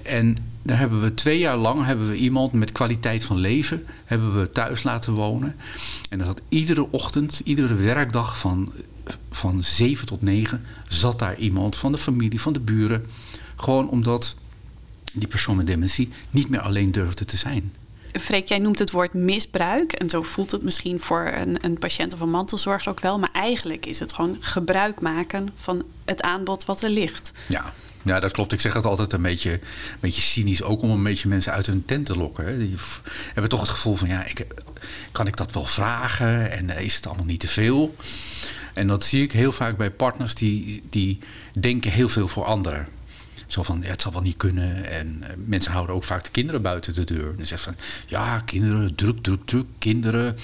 [0.02, 4.40] En daar hebben we twee jaar lang hebben we iemand met kwaliteit van leven hebben
[4.40, 5.56] we thuis laten wonen.
[6.10, 8.72] En dat had iedere ochtend, iedere werkdag van,
[9.30, 13.06] van 7 tot 9 zat daar iemand van de familie, van de buren.
[13.56, 14.34] Gewoon omdat
[15.12, 17.72] die persoon met dementie niet meer alleen durfde te zijn.
[18.12, 19.92] Freek, jij noemt het woord misbruik.
[19.92, 23.18] En zo voelt het misschien voor een, een patiënt of een mantelzorger ook wel.
[23.18, 27.32] Maar eigenlijk is het gewoon gebruik maken van het aanbod wat er ligt.
[27.48, 28.52] Ja, ja, dat klopt.
[28.52, 29.60] Ik zeg het altijd een beetje, een
[30.00, 32.46] beetje cynisch, ook om een beetje mensen uit hun tent te lokken.
[32.46, 32.58] Hè.
[32.58, 32.74] Die
[33.26, 34.46] hebben toch het gevoel van, ja, ik,
[35.12, 36.50] kan ik dat wel vragen?
[36.50, 37.96] En eh, is het allemaal niet te veel?
[38.74, 41.18] En dat zie ik heel vaak bij partners die, die
[41.58, 42.86] denken heel veel voor anderen.
[43.46, 44.90] Zo van, ja, het zal wel niet kunnen.
[44.90, 47.34] En uh, mensen houden ook vaak de kinderen buiten de deur.
[47.38, 50.36] En zeggen van, ja, kinderen, druk, druk, druk, kinderen.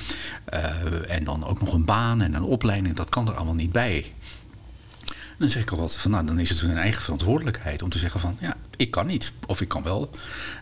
[0.54, 2.94] Uh, en dan ook nog een baan en een opleiding.
[2.94, 4.12] Dat kan er allemaal niet bij.
[5.36, 8.20] Dan zeg ik altijd van, nou, dan is het hun eigen verantwoordelijkheid om te zeggen
[8.20, 9.32] van, ja, ik kan niet.
[9.46, 10.10] Of ik kan wel.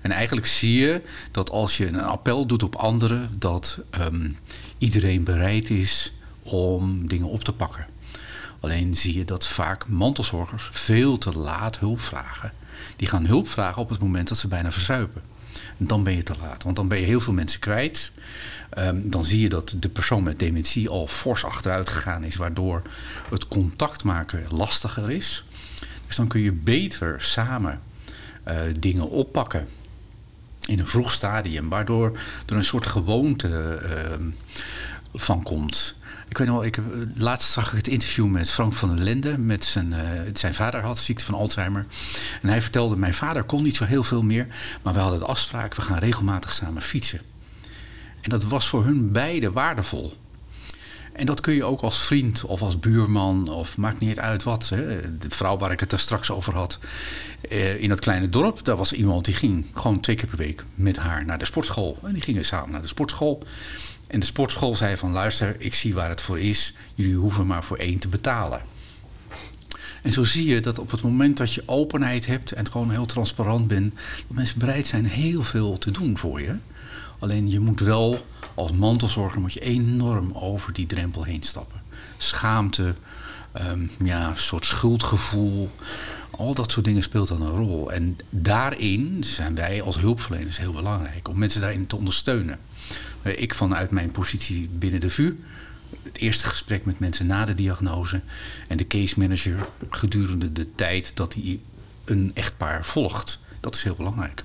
[0.02, 4.38] En eigenlijk zie je dat als je een appel doet op anderen, dat um,
[4.78, 7.86] iedereen bereid is om dingen op te pakken.
[8.60, 12.52] Alleen zie je dat vaak mantelzorgers veel te laat hulp vragen.
[12.96, 15.22] Die gaan hulp vragen op het moment dat ze bijna verzuipen.
[15.78, 18.12] En dan ben je te laat, want dan ben je heel veel mensen kwijt.
[18.78, 22.82] Um, dan zie je dat de persoon met dementie al fors achteruit gegaan is, waardoor
[23.30, 25.44] het contact maken lastiger is.
[26.06, 27.80] Dus dan kun je beter samen
[28.48, 29.68] uh, dingen oppakken
[30.66, 34.26] in een vroeg stadium, waardoor er een soort gewoonte uh,
[35.14, 35.94] van komt.
[36.28, 36.78] Ik weet nog ik,
[37.14, 39.46] laatst zag ik het interview met Frank van der Linden.
[39.46, 41.86] Met zijn, uh, zijn vader had ziekte van Alzheimer.
[42.42, 44.46] En hij vertelde, mijn vader kon niet zo heel veel meer.
[44.82, 47.20] Maar we hadden de afspraak, we gaan regelmatig samen fietsen.
[48.24, 50.12] En dat was voor hun beiden waardevol.
[51.12, 54.68] En dat kun je ook als vriend of als buurman of maakt niet uit wat.
[54.68, 55.16] Hè.
[55.18, 56.78] De vrouw waar ik het daar straks over had.
[57.48, 60.64] Eh, in dat kleine dorp, daar was iemand die ging gewoon twee keer per week
[60.74, 61.98] met haar naar de sportschool.
[62.02, 63.42] En die gingen samen naar de sportschool.
[64.06, 66.74] En de sportschool zei van luister, ik zie waar het voor is.
[66.94, 68.62] Jullie hoeven maar voor één te betalen.
[70.02, 73.06] En zo zie je dat op het moment dat je openheid hebt en gewoon heel
[73.06, 76.54] transparant bent, dat mensen bereid zijn heel veel te doen voor je.
[77.18, 81.82] Alleen je moet wel, als mantelzorger, moet je enorm over die drempel heen stappen.
[82.16, 82.94] Schaamte,
[83.60, 85.70] um, ja, een soort schuldgevoel,
[86.30, 87.92] al dat soort dingen speelt dan een rol.
[87.92, 92.58] En daarin zijn wij als hulpverleners heel belangrijk, om mensen daarin te ondersteunen.
[93.22, 95.36] Eh, ik vanuit mijn positie binnen de VU.
[96.02, 98.20] Het eerste gesprek met mensen na de diagnose.
[98.68, 101.60] En de case manager gedurende de tijd dat hij
[102.04, 103.38] een echtpaar volgt.
[103.60, 104.44] Dat is heel belangrijk.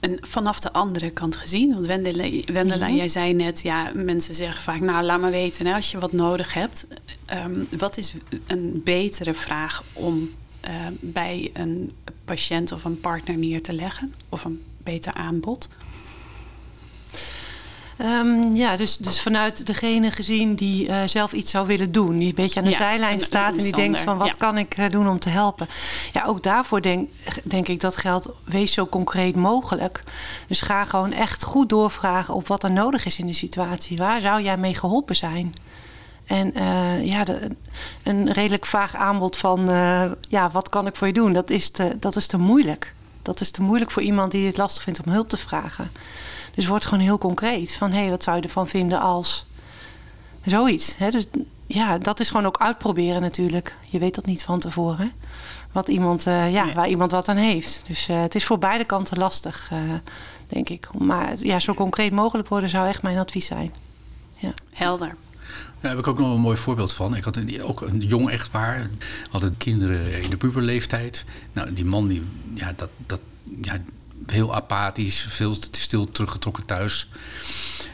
[0.00, 2.96] En vanaf de andere kant gezien, want Wendela, Wendela mhm.
[2.96, 6.12] jij zei net, ja, mensen zeggen vaak, nou laat me weten hè, als je wat
[6.12, 6.86] nodig hebt.
[7.46, 8.14] Um, wat is
[8.46, 11.92] een betere vraag om uh, bij een
[12.24, 14.14] patiënt of een partner neer te leggen?
[14.28, 15.68] Of een beter aanbod?
[18.02, 22.16] Um, ja, dus, dus vanuit degene gezien die uh, zelf iets zou willen doen.
[22.16, 24.90] Die een beetje aan de zijlijn staat en die denkt van wat kan ik uh,
[24.90, 25.68] doen om te helpen.
[26.12, 27.08] Ja, ook daarvoor denk,
[27.44, 30.02] denk ik dat geldt, wees zo concreet mogelijk.
[30.46, 33.96] Dus ga gewoon echt goed doorvragen op wat er nodig is in de situatie.
[33.96, 35.54] Waar zou jij mee geholpen zijn?
[36.26, 37.56] En uh, ja, de,
[38.02, 39.66] een redelijk vaag aanbod van
[40.28, 41.32] ja, wat kan ik voor je doen?
[41.32, 42.94] Dat is, te, dat is te moeilijk.
[43.22, 45.90] Dat is te moeilijk voor iemand die het lastig vindt om hulp te vragen.
[46.54, 47.76] Dus wordt gewoon heel concreet.
[47.76, 49.46] Van hé, hey, wat zou je ervan vinden als
[50.44, 50.96] zoiets.
[50.96, 51.10] Hè?
[51.10, 51.26] Dus
[51.66, 53.74] ja, dat is gewoon ook uitproberen natuurlijk.
[53.90, 55.12] Je weet dat niet van tevoren.
[55.72, 57.82] Wat iemand, uh, ja, waar iemand wat aan heeft.
[57.86, 59.94] Dus uh, het is voor beide kanten lastig, uh,
[60.46, 60.88] denk ik.
[60.98, 63.74] Maar ja, zo concreet mogelijk worden zou echt mijn advies zijn.
[64.36, 64.52] Ja.
[64.72, 65.14] Helder.
[65.80, 67.16] Daar heb ik ook nog een mooi voorbeeld van.
[67.16, 68.90] Ik had een, ook een jong echtpaar.
[69.30, 71.24] Hadden kinderen in de puberleeftijd.
[71.52, 72.22] Nou, die man, die,
[72.54, 73.20] ja, dat, dat,
[73.62, 73.78] ja,
[74.30, 77.08] heel apathisch, veel stil teruggetrokken thuis.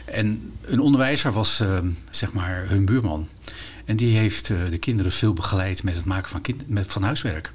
[0.05, 3.27] En een onderwijzer was uh, zeg maar hun buurman.
[3.85, 7.03] En die heeft uh, de kinderen veel begeleid met het maken van, kind, met, van
[7.03, 7.51] huiswerk.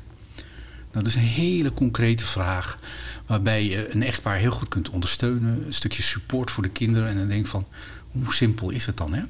[0.92, 2.78] Nou, dat is een hele concrete vraag.
[3.26, 5.66] Waarbij je een echtpaar heel goed kunt ondersteunen.
[5.66, 7.08] Een stukje support voor de kinderen.
[7.08, 7.66] En dan denk ik van,
[8.12, 9.14] hoe simpel is het dan?
[9.14, 9.22] Hè?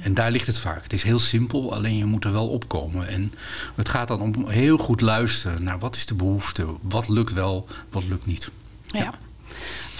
[0.00, 0.82] En daar ligt het vaak.
[0.82, 3.08] Het is heel simpel, alleen je moet er wel opkomen.
[3.08, 3.32] En
[3.74, 6.66] het gaat dan om heel goed luisteren naar wat is de behoefte.
[6.80, 8.50] Wat lukt wel, wat lukt niet.
[8.86, 9.14] ja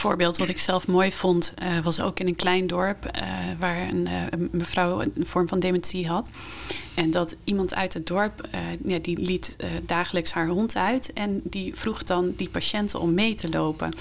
[0.00, 3.22] voorbeeld wat ik zelf mooi vond, uh, was ook in een klein dorp uh,
[3.58, 6.30] waar een, uh, een, mevrouw een vorm van dementie had.
[6.94, 8.48] En dat iemand uit het dorp,
[8.84, 13.34] ja, die liet dagelijks haar hond uit en die vroeg dan die patiënten om mee
[13.34, 13.94] te lopen.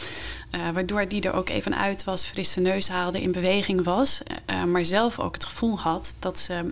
[0.73, 4.21] waardoor die er ook even uit was, frisse neus haalde, in beweging was,
[4.67, 6.71] maar zelf ook het gevoel had dat ze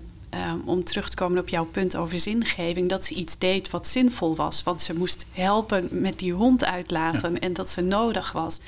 [0.50, 3.88] um, om terug te komen op jouw punt over zingeving, dat ze iets deed wat
[3.88, 4.63] zinvol was.
[4.63, 8.60] Want ze moest helpen met die hond uitlaten en dat ze nodig was.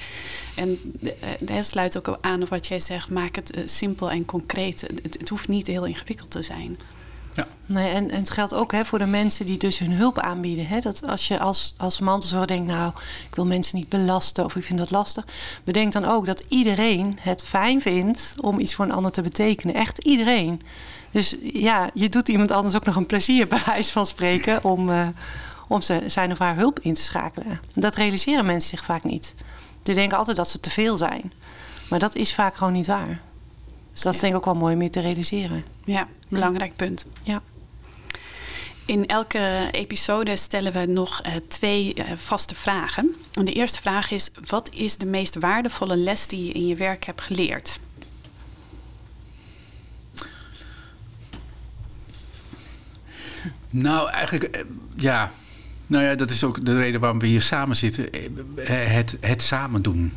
[0.55, 4.25] En uh, dat sluit ook aan op wat jij zegt, maak het uh, simpel en
[4.25, 4.81] concreet.
[4.81, 6.77] Het, het, hoeft niet heel ingewikkeld te zijn.
[7.33, 7.47] Ja.
[7.65, 10.67] Nee, en, en het geldt ook hè, voor de mensen die dus hun hulp aanbieden.
[10.67, 10.79] Hè?
[10.79, 12.91] Dat als je als, als mantelzorg denkt, nou,
[13.29, 15.25] ik wil mensen niet belasten of ik vind dat lastig.
[15.63, 19.75] Bedenk dan ook dat iedereen het fijn vindt om iets voor een ander te betekenen.
[19.75, 20.61] Echt iedereen.
[21.11, 24.89] Dus ja, je doet iemand anders ook nog een plezier, bij wijze van spreken, om,
[24.89, 25.07] uh,
[25.67, 27.59] om zijn of haar hulp in te schakelen.
[27.73, 29.35] Dat realiseren mensen zich vaak niet.
[29.83, 31.33] Ze denken altijd dat ze te veel zijn.
[31.89, 33.21] Maar dat is vaak gewoon niet waar.
[33.91, 35.63] Dus dat is denk ik ook wel mooi om je te realiseren.
[35.85, 37.05] Ja, belangrijk punt.
[37.23, 37.41] Ja.
[38.85, 43.15] In elke episode stellen we nog uh, twee uh, vaste vragen.
[43.33, 46.75] En de eerste vraag is: wat is de meest waardevolle les die je in je
[46.75, 47.79] werk hebt geleerd?
[53.69, 54.63] Nou, eigenlijk, eh,
[54.95, 55.31] ja.
[55.87, 58.11] Nou ja, dat is ook de reden waarom we hier samen zitten.
[58.11, 58.23] Eh,
[58.67, 60.13] het, het samen doen.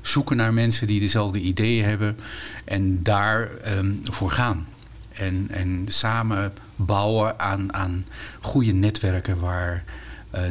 [0.00, 2.16] Zoeken naar mensen die dezelfde ideeën hebben
[2.64, 4.68] en daar um, voor gaan.
[5.12, 8.06] En, en samen bouwen aan, aan
[8.40, 9.84] goede netwerken waar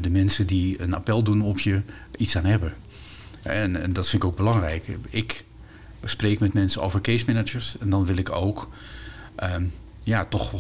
[0.02, 1.82] de mensen die een appel doen op je
[2.18, 2.74] iets aan hebben.
[3.42, 4.98] En, en dat vind ik ook belangrijk.
[5.10, 5.44] Ik
[6.04, 8.70] spreek met mensen over case managers en dan wil ik ook
[9.44, 9.72] um,
[10.04, 10.52] ja, toch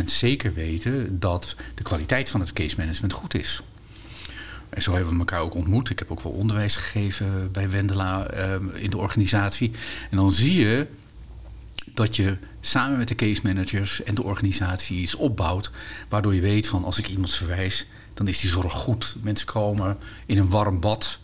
[0.00, 3.62] 100% zeker weten dat de kwaliteit van het case management goed is.
[4.68, 5.90] En zo hebben we elkaar ook ontmoet.
[5.90, 9.70] Ik heb ook wel onderwijs gegeven bij Wendela uh, in de organisatie.
[10.10, 10.86] En dan zie je
[11.94, 15.70] dat je samen met de case managers en de organisatie iets opbouwt.
[16.08, 19.16] Waardoor je weet van als ik iemand verwijs, dan is die zorg goed.
[19.22, 21.18] Mensen komen in een warm bad.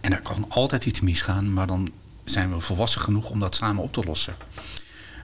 [0.00, 1.90] En er kan altijd iets misgaan, maar dan
[2.24, 4.36] zijn we volwassen genoeg om dat samen op te lossen.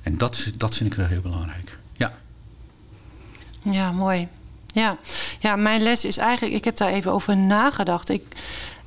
[0.05, 1.79] En dat, dat vind ik wel heel belangrijk.
[1.93, 2.13] Ja.
[3.63, 4.29] Ja, mooi.
[4.67, 4.97] Ja.
[5.41, 8.09] ja, mijn les is eigenlijk, ik heb daar even over nagedacht.
[8.09, 8.23] Ik,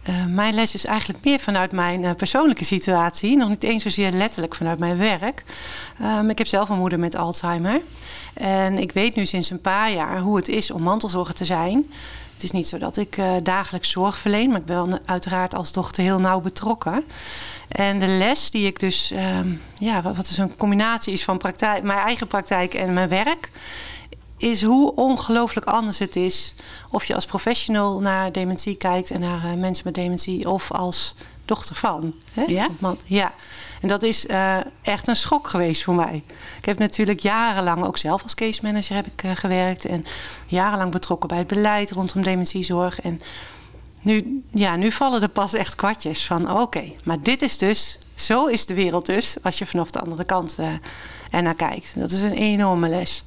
[0.09, 3.37] uh, mijn les is eigenlijk meer vanuit mijn uh, persoonlijke situatie.
[3.37, 5.43] Nog niet eens zozeer letterlijk vanuit mijn werk.
[6.01, 7.81] Um, ik heb zelf een moeder met Alzheimer.
[8.33, 11.91] En ik weet nu sinds een paar jaar hoe het is om mantelzorger te zijn.
[12.33, 15.71] Het is niet zo dat ik uh, dagelijks zorg verleen, maar ik ben uiteraard als
[15.71, 17.03] dochter heel nauw betrokken.
[17.67, 21.37] En de les die ik dus, um, ja, wat, wat dus een combinatie is van
[21.37, 23.49] praktijk, mijn eigen praktijk en mijn werk,
[24.37, 26.53] is hoe ongelooflijk anders het is
[26.89, 31.15] of je als professional naar dementie kijkt en naar uh, mensen met dementie of als
[31.45, 32.13] dochter van.
[32.33, 32.43] Hè?
[32.47, 32.67] Ja?
[33.05, 33.33] ja.
[33.81, 36.23] En dat is uh, echt een schok geweest voor mij.
[36.57, 40.05] Ik heb natuurlijk jarenlang ook zelf als case manager heb ik, uh, gewerkt en
[40.47, 43.01] jarenlang betrokken bij het beleid rondom dementiezorg.
[43.01, 43.21] En
[44.07, 47.99] nu, ja, nu vallen er pas echt kwartjes van oké, okay, maar dit is dus,
[48.15, 50.73] zo is de wereld dus als je vanaf de andere kant uh,
[51.31, 51.99] ernaar kijkt.
[51.99, 53.23] Dat is een enorme les.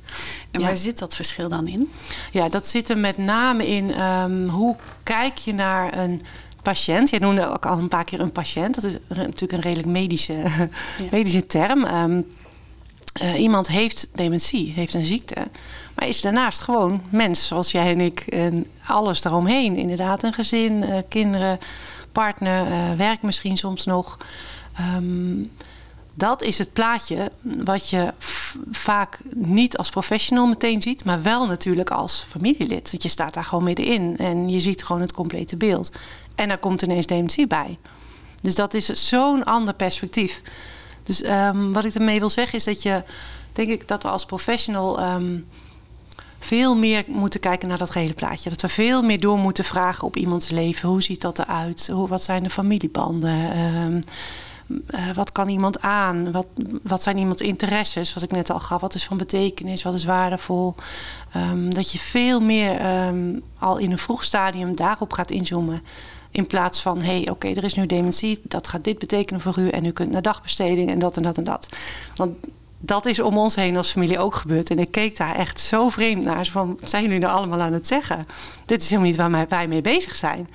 [0.51, 1.90] En waar zit dat verschil dan in?
[2.33, 6.23] Ja, dat zit er met name in um, hoe kijk je naar een
[6.62, 7.11] patiënt.
[7.11, 8.75] Jij noemde ook al een paar keer een patiënt.
[8.75, 10.69] Dat is natuurlijk een redelijk medische, ja.
[11.11, 11.85] medische term.
[11.85, 12.27] Um,
[13.23, 15.49] uh, iemand heeft dementie, heeft een ziekte.
[15.94, 18.20] Maar is daarnaast gewoon mens zoals jij en ik.
[18.20, 19.77] En alles eromheen.
[19.77, 21.59] Inderdaad, een gezin, uh, kinderen,
[22.12, 24.18] partner, uh, werk misschien soms nog.
[24.96, 25.51] Um,
[26.14, 28.12] dat is het plaatje wat je
[28.70, 32.90] vaak niet als professional meteen ziet, maar wel natuurlijk als familielid.
[32.90, 35.90] Want je staat daar gewoon middenin en je ziet gewoon het complete beeld.
[36.35, 37.79] En daar komt ineens dementie bij.
[38.42, 40.42] Dus dat is zo'n ander perspectief.
[41.05, 43.03] Dus um, wat ik ermee wil zeggen is dat je,
[43.53, 45.47] denk ik, dat we als professional um,
[46.39, 48.51] veel meer moeten kijken naar dat gehele plaatje.
[48.51, 50.88] Dat we veel meer door moeten vragen op iemands leven.
[50.88, 51.88] Hoe ziet dat eruit?
[51.92, 53.59] Hoe, wat zijn de familiebanden?
[53.59, 54.01] Um,
[54.90, 56.33] uh, wat kan iemand aan?
[56.33, 56.46] Wat,
[56.83, 58.15] wat zijn iemands interesses?
[58.15, 58.81] Wat ik net al gaf.
[58.81, 59.83] Wat is van betekenis?
[59.83, 60.75] Wat is waardevol?
[61.69, 62.81] Dat je veel meer
[63.59, 65.83] al in een vroeg stadium daarop gaat inzoomen.
[66.31, 69.58] In plaats van, hé, hey, oké, er is nu dementie, dat gaat dit betekenen voor
[69.58, 71.68] u en u kunt naar dagbesteding en dat en dat en dat.
[72.16, 72.37] Want
[72.81, 74.70] dat is om ons heen als familie ook gebeurd.
[74.70, 76.46] En ik keek daar echt zo vreemd naar.
[76.46, 78.26] Van, wat zijn jullie nou allemaal aan het zeggen?
[78.66, 80.48] Dit is helemaal niet waar wij mee bezig zijn.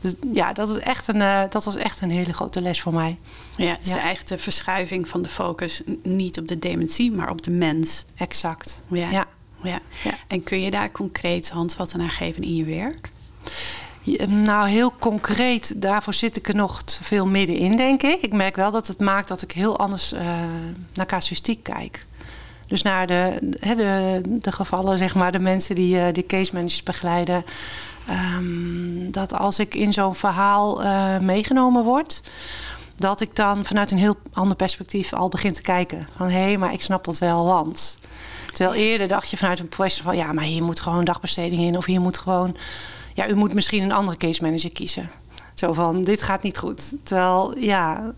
[0.00, 2.94] Dus ja, dat, is echt een, uh, dat was echt een hele grote les voor
[2.94, 3.18] mij.
[3.56, 4.14] Ja, het is ja.
[4.24, 8.04] de verschuiving van de focus niet op de dementie, maar op de mens.
[8.16, 8.82] Exact.
[8.88, 9.10] Ja.
[9.10, 9.26] ja.
[9.62, 9.80] ja.
[10.26, 13.10] En kun je daar concreet handvatten aan geven in je werk?
[14.26, 18.20] Nou, heel concreet, daarvoor zit ik er nog te veel middenin, denk ik.
[18.20, 20.20] Ik merk wel dat het maakt dat ik heel anders uh,
[20.94, 22.06] naar casuïstiek kijk.
[22.66, 26.82] Dus naar de, de, de, gevallen, zeg maar, de mensen die, uh, die case managers
[26.82, 27.44] begeleiden.
[28.10, 32.22] Um, dat als ik in zo'n verhaal uh, meegenomen word,
[32.96, 36.06] dat ik dan vanuit een heel ander perspectief al begin te kijken.
[36.16, 37.98] Van hé, hey, maar ik snap dat wel, want.
[38.52, 41.76] Terwijl eerder dacht je vanuit een professional van ja, maar hier moet gewoon dagbesteding in,
[41.76, 42.56] of hier moet gewoon
[43.14, 45.10] ja, u moet misschien een andere case manager kiezen.
[45.54, 46.96] Zo van, dit gaat niet goed.
[47.02, 48.12] Terwijl, ja,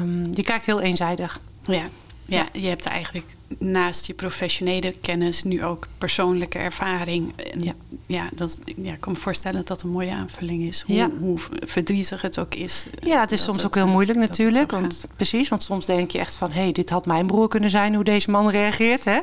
[0.00, 1.40] um, je kijkt heel eenzijdig.
[1.62, 1.84] Ja,
[2.24, 3.26] ja, je hebt eigenlijk
[3.58, 7.32] naast je professionele kennis nu ook persoonlijke ervaring.
[7.36, 7.72] En ja.
[8.06, 10.82] Ja, dat, ja, ik kan me voorstellen dat dat een mooie aanvulling is.
[10.86, 11.10] Hoe, ja.
[11.20, 12.86] hoe verdrietig het ook is.
[13.00, 14.70] Ja, het is soms het, ook heel moeilijk natuurlijk.
[14.70, 16.52] Want, precies, want soms denk je echt van...
[16.52, 19.04] hé, hey, dit had mijn broer kunnen zijn hoe deze man reageert.
[19.04, 19.20] Hè?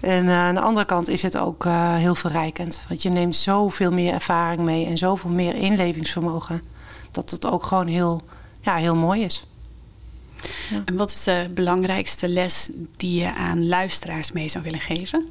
[0.00, 2.84] En uh, aan de andere kant is het ook uh, heel verrijkend.
[2.88, 4.86] Want je neemt zoveel meer ervaring mee...
[4.86, 6.62] en zoveel meer inlevingsvermogen...
[7.10, 8.22] dat het ook gewoon heel,
[8.60, 9.46] ja, heel mooi is.
[10.70, 10.82] Ja.
[10.84, 15.28] En wat is de belangrijkste les die je aan luisteraars mee zou willen geven?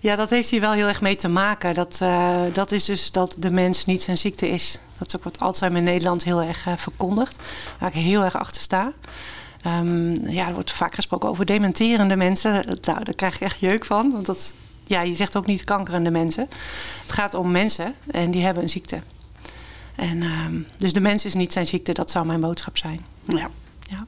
[0.00, 1.74] Ja, dat heeft hier wel heel erg mee te maken.
[1.74, 4.78] Dat, uh, dat is dus dat de mens niet zijn ziekte is.
[4.98, 7.42] Dat is ook wat Alzheimer in Nederland heel erg uh, verkondigt.
[7.78, 8.92] Waar ik heel erg achter sta.
[9.66, 12.52] Um, ja, er wordt vaak gesproken over dementerende mensen.
[12.52, 14.12] Nou, daar krijg ik echt jeuk van.
[14.12, 14.54] Want dat,
[14.84, 16.48] ja, je zegt ook niet kankerende mensen.
[17.02, 19.00] Het gaat om mensen en die hebben een ziekte.
[19.96, 23.04] En, um, dus de mens is niet zijn ziekte, dat zou mijn boodschap zijn.
[23.24, 23.48] Ja.
[23.80, 24.06] ja.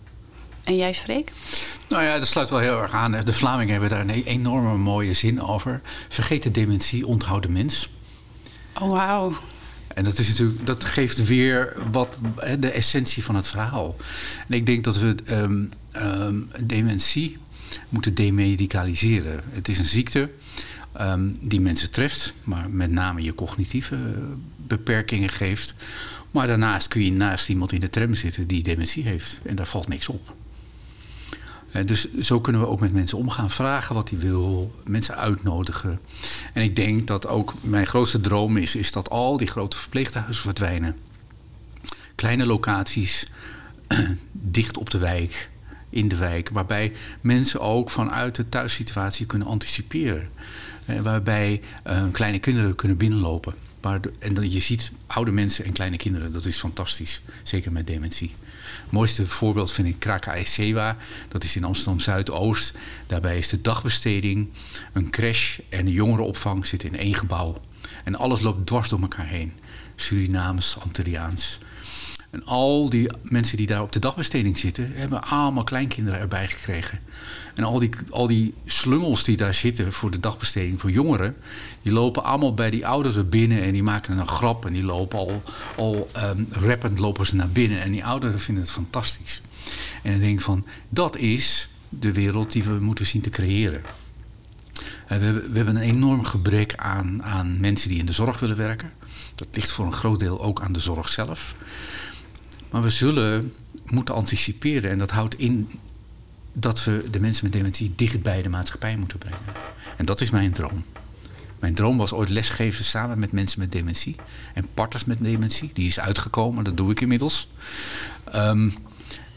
[0.65, 1.33] En jij, Freek?
[1.89, 3.13] Nou ja, dat sluit wel heel erg aan.
[3.25, 5.81] De Vlamingen hebben daar een enorme mooie zin over.
[6.09, 7.89] Vergeet de dementie, onthoud de mens.
[8.81, 9.33] Oh, wauw.
[9.95, 12.15] En dat, is natuurlijk, dat geeft weer wat,
[12.59, 13.97] de essentie van het verhaal.
[14.49, 17.39] En ik denk dat we um, um, dementie
[17.89, 19.43] moeten demedicaliseren.
[19.51, 20.31] Het is een ziekte
[21.01, 23.97] um, die mensen treft, maar met name je cognitieve
[24.57, 25.75] beperkingen geeft.
[26.31, 29.41] Maar daarnaast kun je naast iemand in de tram zitten die dementie heeft.
[29.45, 30.35] En daar valt niks op.
[31.73, 33.51] Dus zo kunnen we ook met mensen omgaan.
[33.51, 36.01] Vragen wat hij wil, mensen uitnodigen.
[36.53, 40.43] En ik denk dat ook mijn grootste droom is, is dat al die grote verpleeghuizen
[40.43, 40.97] verdwijnen.
[42.15, 43.27] Kleine locaties,
[44.33, 45.51] dicht op de wijk,
[45.91, 46.49] in de wijk.
[46.53, 50.29] Waarbij mensen ook vanuit de thuissituatie kunnen anticiperen.
[51.03, 53.55] Waarbij uh, kleine kinderen kunnen binnenlopen.
[54.19, 57.23] En je ziet oude mensen en kleine kinderen, dat is fantastisch.
[57.43, 58.35] Zeker met dementie.
[58.93, 60.97] Mooiste voorbeeld vind ik Kraka Esewa.
[61.29, 62.73] Dat is in Amsterdam Zuidoost.
[63.07, 64.49] Daarbij is de dagbesteding,
[64.93, 67.61] een crash en de jongerenopvang zitten in één gebouw.
[68.05, 69.53] En alles loopt dwars door elkaar heen.
[69.97, 71.59] Surinaams, Antilliaans.
[72.33, 76.99] En al die mensen die daar op de dagbesteding zitten, hebben allemaal kleinkinderen erbij gekregen.
[77.55, 81.37] En al die, al die slungels die daar zitten voor de dagbesteding voor jongeren,
[81.83, 85.19] die lopen allemaal bij die ouderen binnen en die maken een grap en die lopen
[85.19, 85.43] al,
[85.77, 87.83] al um, rappend lopen ze naar binnen.
[87.83, 89.41] En die ouderen vinden het fantastisch.
[90.03, 93.83] En dan denk van, dat is de wereld die we moeten zien te creëren.
[94.73, 98.57] We hebben, we hebben een enorm gebrek aan, aan mensen die in de zorg willen
[98.57, 98.93] werken.
[99.35, 101.55] Dat ligt voor een groot deel ook aan de zorg zelf.
[102.73, 103.55] Maar we zullen
[103.85, 105.71] moeten anticiperen en dat houdt in
[106.53, 109.39] dat we de mensen met dementie dicht bij de maatschappij moeten brengen.
[109.97, 110.85] En dat is mijn droom.
[111.59, 114.17] Mijn droom was ooit lesgeven samen met mensen met dementie.
[114.55, 115.71] En partners met dementie.
[115.73, 117.49] Die is uitgekomen, dat doe ik inmiddels.
[118.35, 118.75] Um,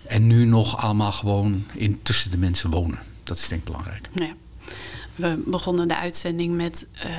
[0.08, 3.00] en nu nog allemaal gewoon in, tussen de mensen wonen.
[3.24, 4.08] Dat is denk ik belangrijk.
[4.14, 4.34] Ja.
[5.16, 7.12] We begonnen de uitzending met uh,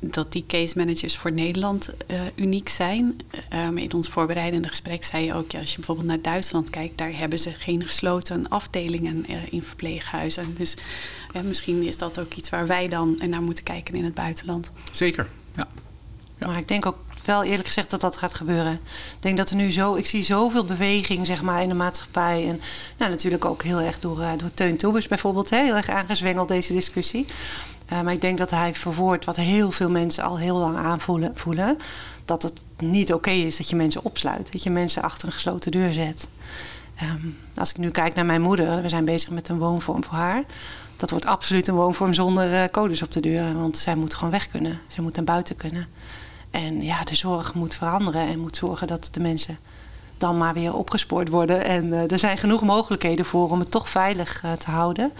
[0.00, 3.16] dat die case managers voor Nederland uh, uniek zijn.
[3.52, 6.98] Um, in ons voorbereidende gesprek zei je ook, ja, als je bijvoorbeeld naar Duitsland kijkt,
[6.98, 10.54] daar hebben ze geen gesloten afdelingen uh, in verpleeghuizen.
[10.54, 10.76] Dus
[11.44, 14.72] misschien is dat ook iets waar wij dan naar moeten kijken in het buitenland.
[14.92, 15.68] Zeker, ja.
[16.38, 16.46] ja.
[16.46, 18.72] Maar ik denk ook wel eerlijk gezegd dat dat gaat gebeuren.
[18.72, 22.48] Ik denk dat er nu zo, ik zie zoveel beweging zeg maar in de maatschappij.
[22.48, 22.60] En
[22.96, 25.50] nou, natuurlijk ook heel erg door, uh, door Teun Toebus bijvoorbeeld.
[25.50, 27.26] Hè, heel erg aangezwengeld deze discussie.
[27.92, 31.32] Uh, maar ik denk dat hij verwoordt wat heel veel mensen al heel lang aanvoelen.
[31.34, 31.78] Voelen,
[32.24, 34.52] dat het niet oké is dat je mensen opsluit.
[34.52, 36.28] Dat je mensen achter een gesloten deur zet.
[37.02, 40.14] Um, als ik nu kijk naar mijn moeder, we zijn bezig met een woonvorm voor
[40.14, 40.44] haar.
[40.96, 43.54] Dat wordt absoluut een woonvorm zonder uh, codes op de deur.
[43.54, 44.80] Want zij moet gewoon weg kunnen.
[44.86, 45.88] Zij moet naar buiten kunnen.
[46.54, 49.58] En ja, de zorg moet veranderen en moet zorgen dat de mensen
[50.18, 51.64] dan maar weer opgespoord worden.
[51.64, 55.12] En uh, er zijn genoeg mogelijkheden voor om het toch veilig uh, te houden.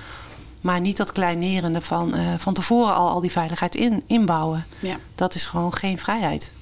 [0.60, 4.66] Maar niet dat kleinerende van uh, van tevoren al, al die veiligheid in, inbouwen.
[4.80, 4.96] Ja.
[5.14, 6.52] Dat is gewoon geen vrijheid.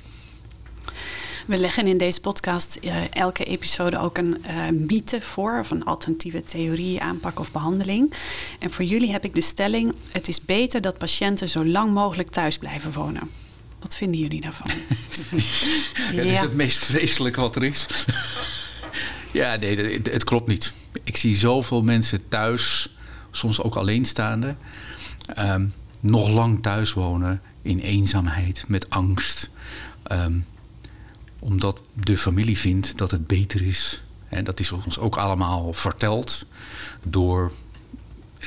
[1.47, 5.85] We leggen in deze podcast uh, elke episode ook een uh, mythe voor, of een
[5.85, 8.13] alternatieve theorie, aanpak of behandeling.
[8.59, 12.31] En voor jullie heb ik de stelling: het is beter dat patiënten zo lang mogelijk
[12.31, 13.42] thuis blijven wonen.
[13.83, 14.67] Wat vinden jullie daarvan?
[16.13, 17.87] ja, dat is het meest vreselijk wat er is.
[19.33, 20.73] ja, nee, het, het, klopt niet.
[21.05, 22.89] Ik zie zoveel mensen thuis,
[23.31, 24.55] soms ook alleenstaande,
[25.39, 29.51] um, nog lang thuis wonen in eenzaamheid, met angst.
[30.13, 30.45] Um,
[31.39, 34.03] omdat de familie vindt dat het beter is.
[34.29, 36.47] En dat is ons ook allemaal verteld
[37.03, 37.53] door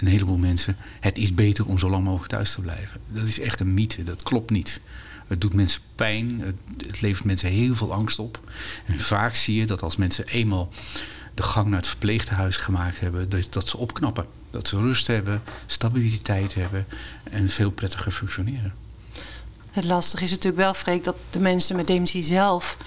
[0.02, 0.78] een heleboel mensen.
[1.00, 3.02] Het is beter om zo lang mogelijk thuis te blijven.
[3.08, 4.82] Dat is echt een mythe, dat klopt niet.
[5.28, 6.42] Het doet mensen pijn,
[6.78, 8.40] het, levert mensen heel veel angst op.
[8.86, 10.70] En vaak zie je dat als mensen eenmaal
[11.34, 14.26] de gang naar het verpleeghuis gemaakt hebben, dat, dat ze opknappen.
[14.52, 16.86] Dat ze rust hebben, stabiliteit hebben
[17.24, 18.74] en veel prettiger functioneren.
[19.72, 22.78] Het lastige is natuurlijk wel, Freek, dat de mensen met dementie zelf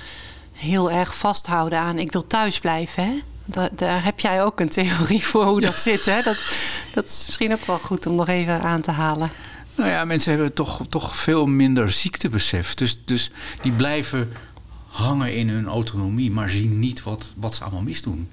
[0.53, 3.05] heel erg vasthouden aan ik wil thuis blijven.
[3.05, 3.23] Hè?
[3.51, 6.05] Da daar heb jij ook een theorie voor hoe dat zit.
[6.05, 6.23] Hè?
[6.23, 6.37] Dat,
[6.93, 9.31] dat is misschien ook wel goed om nog even aan te halen.
[9.75, 12.75] Nou ja, mensen hebben toch, toch veel minder ziektebesef.
[12.75, 13.31] Dus, dus
[13.61, 14.33] die blijven
[14.87, 18.31] hangen in hun autonomie, maar zien niet wat, wat ze allemaal misdoen.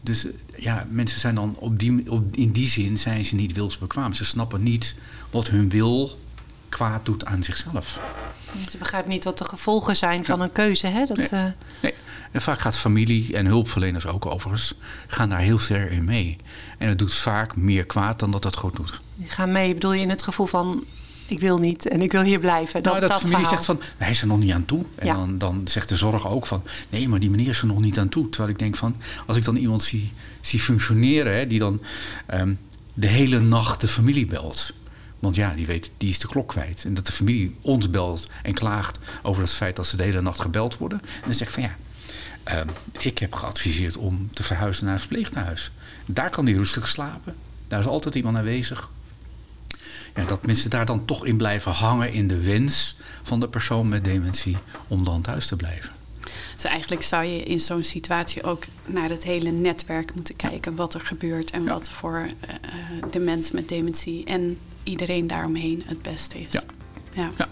[0.00, 0.26] Dus
[0.56, 4.12] ja, mensen zijn dan op die, op, in die zin zijn ze niet wilsbekwaam.
[4.12, 4.94] Ze snappen niet
[5.30, 6.18] wat hun wil
[6.68, 8.00] kwaad doet aan zichzelf.
[8.70, 10.86] Ze begrijpen niet wat de gevolgen zijn van een keuze.
[10.86, 11.04] Hè?
[11.04, 11.28] Dat, nee.
[11.32, 11.46] Uh...
[11.82, 11.94] nee.
[12.30, 14.74] En vaak gaat familie en hulpverleners ook overigens,
[15.06, 16.36] gaan daar heel ver in mee.
[16.78, 19.00] En het doet vaak meer kwaad dan dat het goed doet.
[19.14, 20.84] Die gaan mee, bedoel je in het gevoel van
[21.30, 22.82] ik wil niet en ik wil hier blijven.
[22.82, 23.64] Dat, nou, dat, dat familie verhaal.
[23.64, 24.84] zegt van, hij is er nog niet aan toe.
[24.94, 25.14] En ja.
[25.14, 27.98] dan, dan zegt de zorg ook van, nee, maar die meneer is er nog niet
[27.98, 28.28] aan toe.
[28.28, 31.82] Terwijl ik denk van, als ik dan iemand zie, zie functioneren, hè, die dan
[32.34, 32.58] um,
[32.94, 34.72] de hele nacht de familie belt.
[35.18, 36.84] Want ja, die weet, die is de klok kwijt.
[36.84, 40.20] En dat de familie ons belt en klaagt over het feit dat ze de hele
[40.20, 41.00] nacht gebeld worden.
[41.02, 41.76] En dan zegt van ja,
[42.54, 42.60] uh,
[42.98, 45.70] ik heb geadviseerd om te verhuizen naar een verpleeghuis.
[46.06, 47.34] Daar kan die rustig slapen.
[47.68, 48.90] Daar is altijd iemand aanwezig.
[50.14, 53.88] Ja, dat mensen daar dan toch in blijven hangen in de wens van de persoon
[53.88, 54.56] met dementie
[54.88, 55.92] om dan thuis te blijven.
[56.54, 60.74] Dus eigenlijk zou je in zo'n situatie ook naar het hele netwerk moeten kijken.
[60.74, 61.68] Wat er gebeurt en ja.
[61.72, 66.52] wat voor uh, de mens met dementie en iedereen daaromheen het beste is.
[66.52, 66.62] Ja.
[67.12, 67.30] ja.
[67.38, 67.48] ja.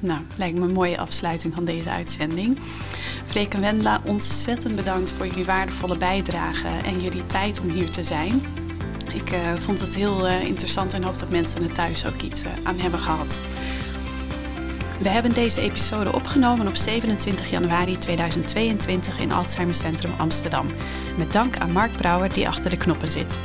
[0.00, 2.58] Nou, lijkt me een mooie afsluiting van deze uitzending.
[3.26, 8.02] Freek en Wendela, ontzettend bedankt voor jullie waardevolle bijdrage en jullie tijd om hier te
[8.02, 8.42] zijn.
[9.12, 12.44] Ik uh, vond het heel uh, interessant en hoop dat mensen er thuis ook iets
[12.44, 13.40] uh, aan hebben gehad.
[15.02, 20.66] We hebben deze episode opgenomen op 27 januari 2022 in Alzheimer Centrum Amsterdam.
[21.16, 23.38] Met dank aan Mark Brouwer die achter de knoppen zit.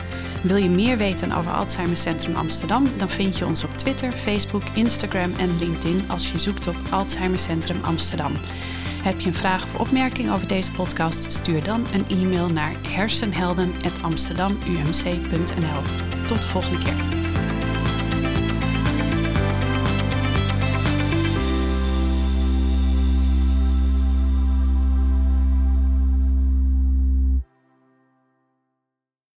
[0.48, 2.86] Wil je meer weten over Alzheimer Centrum Amsterdam?
[2.98, 7.40] Dan vind je ons op Twitter, Facebook, Instagram en LinkedIn als je zoekt op Alzheimer
[7.40, 8.32] Centrum Amsterdam.
[9.02, 11.34] Heb je een vraag of opmerking over deze podcast?
[11.34, 15.82] Stuur dan een e-mail naar hersenhelden.amsterdamumc.nl.
[16.28, 17.25] Tot de volgende keer.